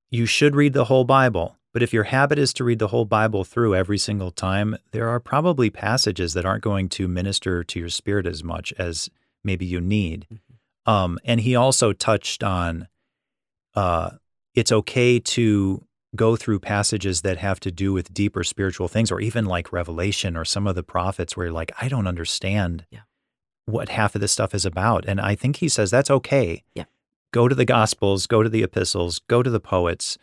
you 0.10 0.26
should 0.26 0.56
read 0.56 0.74
the 0.74 0.86
whole 0.86 1.06
Bible, 1.06 1.58
but 1.74 1.82
if 1.82 1.94
your 1.94 2.04
habit 2.04 2.38
is 2.38 2.54
to 2.56 2.66
read 2.66 2.80
the 2.80 2.90
whole 2.90 3.06
Bible 3.06 3.46
through 3.46 3.74
every 3.76 3.98
single 3.98 4.30
time, 4.32 4.76
there 4.92 5.08
are 5.08 5.22
probably 5.22 5.70
passages 5.70 6.34
that 6.34 6.46
aren't 6.46 6.64
going 6.64 6.90
to 6.90 7.08
minister 7.08 7.64
to 7.64 7.80
your 7.80 7.88
spirit 7.90 8.28
as 8.28 8.44
much 8.44 8.74
as 8.78 9.10
maybe 9.44 9.66
you 9.66 9.82
need. 9.82 10.28
Mm-hmm. 10.32 10.92
Um, 10.92 11.20
and 11.24 11.42
he 11.42 11.56
also 11.56 11.94
touched 11.94 12.44
on 12.44 12.88
uh, 13.76 14.12
it's 14.56 14.72
okay 14.72 15.20
to 15.20 15.86
go 16.16 16.36
through 16.36 16.60
passages 16.60 17.22
that 17.22 17.38
have 17.38 17.60
to 17.62 17.72
do 17.72 17.94
with 17.94 18.14
deeper 18.14 18.44
spiritual 18.44 18.88
things, 18.88 19.12
or 19.12 19.22
even 19.22 19.46
like 19.46 19.72
Revelation 19.72 20.36
or 20.36 20.44
some 20.44 20.68
of 20.68 20.76
the 20.76 20.84
prophets, 20.84 21.38
where 21.38 21.46
you're 21.46 21.54
like, 21.54 21.72
I 21.82 21.88
don't 21.88 22.08
understand 22.08 22.86
Yeah. 22.92 23.02
what 23.66 23.90
half 23.90 24.16
of 24.16 24.22
this 24.22 24.32
stuff 24.34 24.54
is 24.54 24.66
about. 24.66 25.06
And 25.08 25.22
I 25.22 25.36
think 25.36 25.58
he 25.58 25.70
says 25.70 25.90
that's 25.92 26.12
okay. 26.12 26.64
Yeah. 26.76 26.86
Go 27.32 27.48
to 27.48 27.56
the 27.56 27.64
Gospels, 27.64 28.28
go 28.28 28.44
to 28.44 28.50
the 28.50 28.62
epistles, 28.64 29.20
go 29.20 29.42
to 29.42 29.50
the 29.50 29.62
poets. 29.62 30.18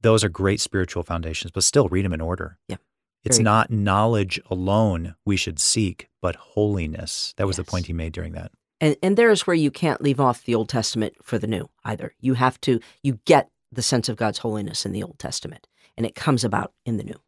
Those 0.00 0.24
are 0.24 0.30
great 0.30 0.60
spiritual 0.60 1.02
foundations, 1.02 1.50
but 1.50 1.64
still 1.64 1.88
read 1.88 2.06
them 2.06 2.14
in 2.14 2.22
order. 2.22 2.56
Yeah. 2.68 2.76
It's 3.22 3.36
Very 3.36 3.44
not 3.44 3.70
knowledge 3.70 4.40
alone 4.50 5.14
we 5.26 5.36
should 5.36 5.58
seek, 5.58 6.08
but 6.22 6.36
holiness. 6.36 7.34
That 7.36 7.46
was 7.46 7.56
the 7.56 7.64
point 7.64 7.86
he 7.86 7.92
made 7.92 8.12
during 8.12 8.32
that. 8.32 8.52
And 8.84 8.96
and 9.02 9.16
there 9.16 9.30
is 9.30 9.46
where 9.46 9.56
you 9.56 9.70
can't 9.70 10.02
leave 10.02 10.20
off 10.20 10.44
the 10.44 10.54
Old 10.54 10.68
Testament 10.68 11.14
for 11.22 11.38
the 11.38 11.46
new 11.46 11.70
either. 11.86 12.12
You 12.20 12.34
have 12.34 12.60
to 12.62 12.80
you 13.02 13.18
get 13.24 13.48
the 13.72 13.80
sense 13.80 14.10
of 14.10 14.16
God's 14.16 14.38
holiness 14.38 14.84
in 14.84 14.92
the 14.92 15.02
Old 15.02 15.18
Testament, 15.18 15.66
and 15.96 16.04
it 16.04 16.14
comes 16.14 16.44
about 16.44 16.74
in 16.84 16.98
the 16.98 17.04
new. 17.04 17.18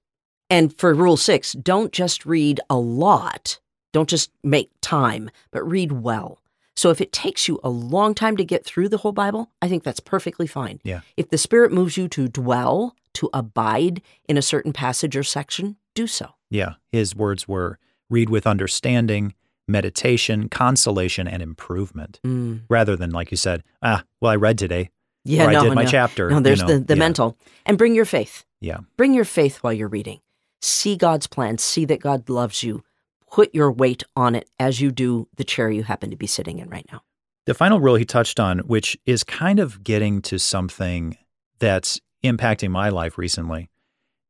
And 0.51 0.77
for 0.79 0.93
rule 0.93 1.17
6, 1.17 1.55
don't 1.55 1.93
just 1.93 2.27
read 2.27 2.61
a 2.69 2.77
lot. 2.77 3.59
Don't 3.93 4.09
just 4.09 4.31
make 4.45 4.71
time, 4.83 5.31
but 5.51 5.67
read 5.67 5.93
well. 5.93 6.43
So 6.77 6.91
if 6.91 7.01
it 7.01 7.11
takes 7.11 7.49
you 7.49 7.59
a 7.65 7.71
long 7.71 8.15
time 8.15 8.37
to 8.37 8.45
get 8.45 8.65
through 8.67 8.91
the 8.91 8.99
whole 8.99 9.13
Bible, 9.13 9.51
I 9.63 9.69
think 9.69 9.83
that's 9.83 9.99
perfectly 9.99 10.47
fine. 10.47 10.79
Yeah. 10.85 11.01
If 11.17 11.31
the 11.31 11.39
Spirit 11.39 11.73
moves 11.73 11.97
you 11.97 12.07
to 12.09 12.29
dwell, 12.29 12.95
to 13.15 13.31
abide 13.33 14.03
in 14.29 14.37
a 14.37 14.43
certain 14.43 14.75
passage 14.75 15.17
or 15.17 15.23
section, 15.23 15.77
do 15.95 16.07
so. 16.07 16.35
Yeah. 16.51 16.75
His 16.93 17.17
words 17.17 17.49
were 17.49 17.79
read 18.11 18.29
with 18.29 18.47
understanding, 18.47 19.35
meditation, 19.69 20.49
consolation, 20.49 21.27
and 21.29 21.43
improvement, 21.43 22.21
Mm. 22.25 22.63
rather 22.69 22.97
than, 22.97 23.11
like 23.11 23.31
you 23.31 23.37
said, 23.37 23.63
ah, 23.83 24.05
well, 24.21 24.33
I 24.33 24.37
read 24.37 24.59
today, 24.59 24.91
Yeah, 25.25 25.47
or 25.47 25.53
no, 25.53 25.61
I 25.61 25.65
did 25.65 25.75
my 25.75 25.85
no. 25.85 25.91
chapter. 25.91 26.31
No, 26.31 26.37
you 26.37 26.43
there's 26.43 26.61
know. 26.63 26.69
the, 26.69 26.79
the 26.81 26.95
Yeah. 26.95 26.99
mental. 26.99 27.37
And 27.65 27.77
bring 27.79 27.95
your 27.95 28.05
faith. 28.05 28.45
Yeah. 28.61 28.79
Bring 28.97 29.13
your 29.15 29.25
faith 29.25 29.59
while 29.59 29.73
you're 29.73 29.89
reading. 29.89 30.21
See 30.63 30.97
God's 30.97 31.27
plan. 31.27 31.59
See 31.59 31.85
that 31.87 32.01
God 32.01 32.29
loves 32.29 32.63
you. 32.63 32.83
Put 33.31 33.55
your 33.55 33.71
weight 33.73 34.03
on 34.17 34.35
it 34.35 34.49
as 34.59 34.81
you 34.81 34.91
do 34.91 35.29
the 35.37 35.45
chair 35.45 35.69
you 35.71 35.83
happen 35.83 36.11
to 36.11 36.17
be 36.17 36.27
sitting 36.27 36.59
in 36.59 36.69
right 36.71 36.87
now. 36.93 37.03
The 37.45 37.55
final 37.55 37.81
rule 37.81 37.97
he 37.97 38.05
touched 38.05 38.41
on, 38.41 38.61
which 38.61 38.97
is 39.05 39.23
kind 39.25 39.59
of 39.59 39.85
getting 39.85 40.23
to 40.23 40.39
something 40.39 41.17
that's 41.59 42.01
impacting 42.25 42.71
my 42.71 42.89
life 42.89 43.19
recently, 43.19 43.69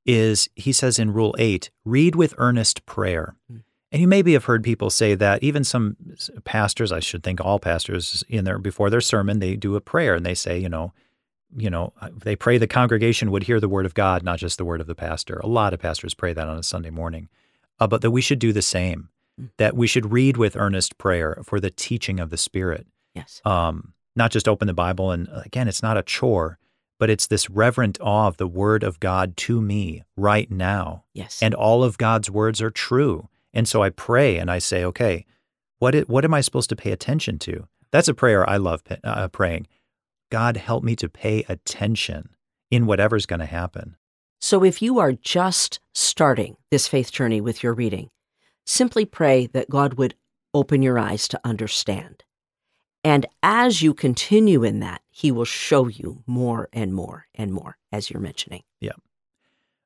is 0.05 0.49
he 0.55 0.73
says 0.73 0.99
in 0.99 1.13
Rule 1.13 1.35
8, 1.39 1.71
read 1.85 2.15
with 2.15 2.35
earnest 2.39 2.85
prayer. 2.87 3.35
Mm. 3.53 3.63
And 3.97 4.03
you 4.03 4.09
maybe 4.09 4.35
have 4.35 4.45
heard 4.45 4.63
people 4.63 4.91
say 4.91 5.15
that, 5.15 5.43
even 5.43 5.65
some 5.65 5.97
pastors, 6.45 6.93
I 6.93 7.01
should 7.01 7.23
think 7.23 7.41
all 7.41 7.59
pastors 7.59 8.23
in 8.29 8.45
there 8.45 8.59
before 8.59 8.91
their 8.91 9.01
sermon, 9.01 9.39
they 9.39 9.57
do 9.57 9.75
a 9.75 9.81
prayer 9.81 10.15
and 10.15 10.27
they 10.27 10.35
say, 10.35 10.59
you 10.59 10.69
know, 10.69 10.93
you 11.57 11.71
know, 11.71 11.95
uh, 12.03 12.11
they 12.15 12.37
pray 12.37 12.59
the 12.59 12.67
congregation 12.67 13.31
would 13.31 13.45
hear 13.45 13.59
the 13.59 13.71
word 13.71 13.87
of 13.87 13.95
God, 13.95 14.23
not 14.23 14.39
just 14.39 14.59
the 14.59 14.67
word 14.67 14.83
of 14.83 14.87
the 14.87 14.95
pastor. 14.95 15.39
A 15.39 15.47
lot 15.47 15.73
of 15.73 15.81
pastors 15.81 16.13
pray 16.13 16.35
that 16.35 16.47
on 16.47 16.59
a 16.59 16.63
Sunday 16.63 16.91
morning, 16.91 17.31
uh, 17.81 17.87
but 17.87 18.03
that 18.03 18.11
we 18.11 18.21
should 18.21 18.39
do 18.39 18.53
the 18.53 18.61
same, 18.61 19.09
Mm. 19.41 19.49
that 19.57 19.75
we 19.75 19.87
should 19.87 20.13
read 20.13 20.37
with 20.37 20.57
earnest 20.59 20.99
prayer 20.99 21.41
for 21.43 21.59
the 21.59 21.71
teaching 21.71 22.21
of 22.21 22.29
the 22.29 22.37
Spirit 22.37 22.87
Yes. 23.15 23.41
um, 23.47 23.95
not 24.15 24.31
just 24.31 24.47
open 24.47 24.67
the 24.67 24.75
Bible. 24.75 25.11
And 25.11 25.27
again, 25.33 25.69
it's 25.69 25.83
not 25.83 25.97
a 25.97 26.03
chore, 26.03 26.59
but 26.99 27.09
it's 27.09 27.27
this 27.29 27.49
reverent 27.49 27.97
awe 28.03 28.27
of 28.27 28.37
the 28.37 28.47
Word 28.47 28.83
of 28.83 29.01
God 29.01 29.39
to 29.39 29.63
me 29.63 30.05
right 30.19 30.51
now. 30.51 31.05
Yes. 31.15 31.39
And 31.41 31.55
all 31.55 31.83
of 31.83 31.97
God's 31.97 32.31
words 32.31 32.61
are 32.61 32.71
true. 32.71 33.31
And 33.57 33.67
so 33.67 33.83
I 33.83 33.89
pray 33.91 34.37
and 34.37 34.51
I 34.51 34.59
say, 34.59 34.85
okay, 34.85 35.25
what, 35.79 35.95
i- 35.97 36.01
what 36.03 36.25
am 36.27 36.35
I 36.35 36.43
supposed 36.43 36.69
to 36.69 36.77
pay 36.77 36.93
attention 36.93 37.39
to? 37.41 37.67
That's 37.91 38.07
a 38.09 38.15
prayer 38.15 38.49
I 38.49 38.59
love 38.59 38.83
uh, 39.03 39.29
praying. 39.29 39.67
God, 40.31 40.57
help 40.59 40.85
me 40.85 40.95
to 40.97 41.09
pay 41.09 41.45
attention 41.49 42.31
in 42.71 42.85
whatever's 42.87 43.27
going 43.27 43.41
to 43.41 43.47
happen. 43.47 43.97
so 44.41 44.63
if 44.63 44.83
you 44.83 44.99
are 44.99 45.13
just 45.13 45.81
starting 45.95 46.57
this 46.71 46.87
faith 46.87 47.11
journey 47.11 47.41
with 47.41 47.63
your 47.63 47.73
reading, 47.73 48.11
simply 48.67 49.05
pray 49.07 49.47
that 49.55 49.71
God 49.71 49.95
would 49.95 50.15
open 50.53 50.83
your 50.83 50.99
eyes 50.99 51.27
to 51.29 51.41
understand. 51.45 52.25
And 53.05 53.25
as 53.43 53.81
you 53.83 53.95
continue 53.95 54.63
in 54.65 54.81
that, 54.81 55.01
he 55.11 55.31
will 55.33 55.45
show 55.47 55.87
you 55.89 56.23
more 56.27 56.69
and 56.73 56.93
more 56.93 57.27
and 57.35 57.53
more, 57.53 57.79
as 57.93 58.11
you're 58.11 58.21
mentioning. 58.21 58.63
Yeah. 58.81 58.99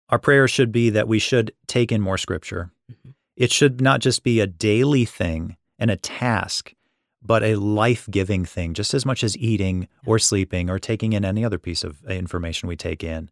Our 0.09 0.19
prayer 0.19 0.49
should 0.49 0.73
be 0.73 0.91
that 0.91 1.07
we 1.07 1.19
should 1.21 1.53
take 1.69 1.93
in 1.93 2.01
more 2.01 2.19
scripture. 2.19 2.71
Mhm. 2.91 3.15
It 3.41 3.51
should 3.51 3.81
not 3.81 4.01
just 4.01 4.23
be 4.23 4.39
a 4.39 4.47
daily 4.47 5.07
thing 5.07 5.57
and 5.79 5.91
a 5.91 5.97
task, 5.97 6.75
but 7.23 7.43
a 7.43 7.55
life 7.55 8.07
giving 8.11 8.45
thing, 8.45 8.75
just 8.75 8.93
as 8.93 9.07
much 9.07 9.25
as 9.25 9.35
eating 9.39 9.89
or 10.05 10.19
sleeping 10.19 10.69
or 10.69 10.79
taking 10.79 11.15
in 11.15 11.25
any 11.25 11.43
other 11.43 11.59
piece 11.59 11.83
of 11.83 12.03
uh, 12.07 12.13
information 12.13 12.69
we 12.69 12.77
take 12.77 13.03
in. 13.03 13.31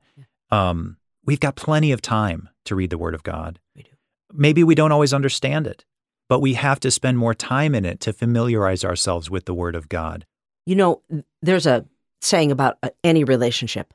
Um, 0.51 0.97
we've 1.27 1.41
got 1.41 1.57
plenty 1.57 1.93
of 1.93 2.01
time 2.01 2.49
to 2.65 2.75
read 2.75 2.89
the 2.89 2.97
Word 2.97 3.15
of 3.15 3.23
God. 3.23 3.61
We 3.77 3.83
do. 3.83 3.91
Maybe 4.33 4.65
we 4.65 4.75
don't 4.75 4.93
always 4.93 5.13
understand 5.13 5.67
it, 5.67 5.85
but 6.27 6.41
we 6.41 6.55
have 6.55 6.81
to 6.81 6.91
spend 6.91 7.19
more 7.19 7.35
time 7.35 7.75
in 7.75 7.85
it 7.85 8.01
to 8.01 8.15
familiarize 8.15 8.87
ourselves 8.87 9.29
with 9.29 9.45
the 9.45 9.53
Word 9.53 9.77
of 9.77 9.91
God. 9.91 10.25
You 10.65 10.77
know, 10.77 11.03
there's 11.43 11.67
a 11.67 11.85
saying 12.23 12.51
about 12.51 12.79
uh, 12.83 12.89
any 13.05 13.25
relationship. 13.25 13.93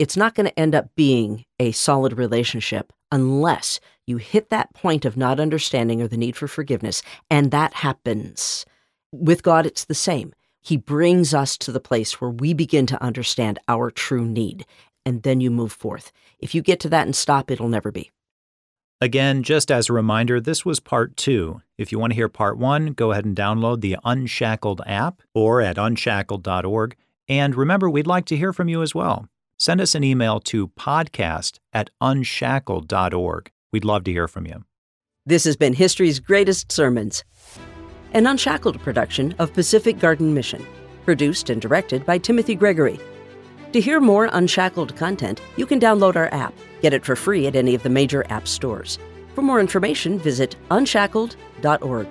It's 0.00 0.16
not 0.16 0.34
going 0.34 0.46
to 0.46 0.58
end 0.58 0.74
up 0.74 0.90
being 0.96 1.44
a 1.60 1.70
solid 1.70 2.18
relationship 2.18 2.92
unless 3.12 3.78
you 4.06 4.18
hit 4.18 4.50
that 4.50 4.74
point 4.74 5.04
of 5.04 5.16
not 5.16 5.40
understanding 5.40 6.02
or 6.02 6.08
the 6.08 6.16
need 6.16 6.36
for 6.36 6.48
forgiveness. 6.48 7.02
And 7.30 7.50
that 7.50 7.74
happens. 7.74 8.66
With 9.12 9.42
God, 9.42 9.66
it's 9.66 9.84
the 9.84 9.94
same. 9.94 10.32
He 10.60 10.76
brings 10.76 11.34
us 11.34 11.56
to 11.58 11.72
the 11.72 11.80
place 11.80 12.20
where 12.20 12.30
we 12.30 12.54
begin 12.54 12.86
to 12.86 13.02
understand 13.02 13.58
our 13.68 13.90
true 13.90 14.24
need. 14.24 14.66
And 15.06 15.22
then 15.22 15.40
you 15.40 15.50
move 15.50 15.72
forth. 15.72 16.12
If 16.38 16.54
you 16.54 16.62
get 16.62 16.80
to 16.80 16.88
that 16.88 17.06
and 17.06 17.14
stop, 17.14 17.50
it'll 17.50 17.68
never 17.68 17.92
be. 17.92 18.10
Again, 19.00 19.42
just 19.42 19.70
as 19.70 19.90
a 19.90 19.92
reminder, 19.92 20.40
this 20.40 20.64
was 20.64 20.80
part 20.80 21.16
two. 21.16 21.60
If 21.76 21.92
you 21.92 21.98
want 21.98 22.12
to 22.12 22.14
hear 22.14 22.28
part 22.28 22.56
one, 22.56 22.92
go 22.92 23.12
ahead 23.12 23.24
and 23.26 23.36
download 23.36 23.80
the 23.80 23.98
Unshackled 24.04 24.80
app 24.86 25.20
or 25.34 25.60
at 25.60 25.76
unshackled.org. 25.76 26.96
And 27.28 27.54
remember, 27.54 27.90
we'd 27.90 28.06
like 28.06 28.24
to 28.26 28.36
hear 28.36 28.52
from 28.52 28.68
you 28.68 28.82
as 28.82 28.94
well. 28.94 29.28
Send 29.58 29.80
us 29.80 29.94
an 29.94 30.04
email 30.04 30.40
to 30.40 30.68
podcast 30.68 31.58
at 31.72 31.90
unshackled.org. 32.00 33.50
We'd 33.74 33.84
love 33.84 34.04
to 34.04 34.12
hear 34.12 34.28
from 34.28 34.46
you. 34.46 34.62
This 35.26 35.42
has 35.42 35.56
been 35.56 35.72
History's 35.72 36.20
Greatest 36.20 36.70
Sermons, 36.70 37.24
an 38.12 38.24
unshackled 38.24 38.78
production 38.78 39.34
of 39.40 39.52
Pacific 39.52 39.98
Garden 39.98 40.32
Mission, 40.32 40.64
produced 41.04 41.50
and 41.50 41.60
directed 41.60 42.06
by 42.06 42.18
Timothy 42.18 42.54
Gregory. 42.54 43.00
To 43.72 43.80
hear 43.80 43.98
more 44.00 44.28
Unshackled 44.32 44.94
content, 44.94 45.40
you 45.56 45.66
can 45.66 45.80
download 45.80 46.14
our 46.14 46.32
app. 46.32 46.54
Get 46.82 46.94
it 46.94 47.04
for 47.04 47.16
free 47.16 47.48
at 47.48 47.56
any 47.56 47.74
of 47.74 47.82
the 47.82 47.90
major 47.90 48.24
app 48.30 48.46
stores. 48.46 49.00
For 49.34 49.42
more 49.42 49.58
information, 49.58 50.20
visit 50.20 50.54
unshackled.org. 50.70 52.06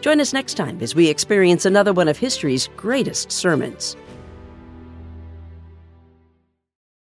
Join 0.00 0.20
us 0.20 0.32
next 0.32 0.54
time 0.54 0.82
as 0.82 0.96
we 0.96 1.08
experience 1.08 1.64
another 1.64 1.92
one 1.92 2.08
of 2.08 2.18
history's 2.18 2.68
greatest 2.76 3.30
sermons. 3.30 3.96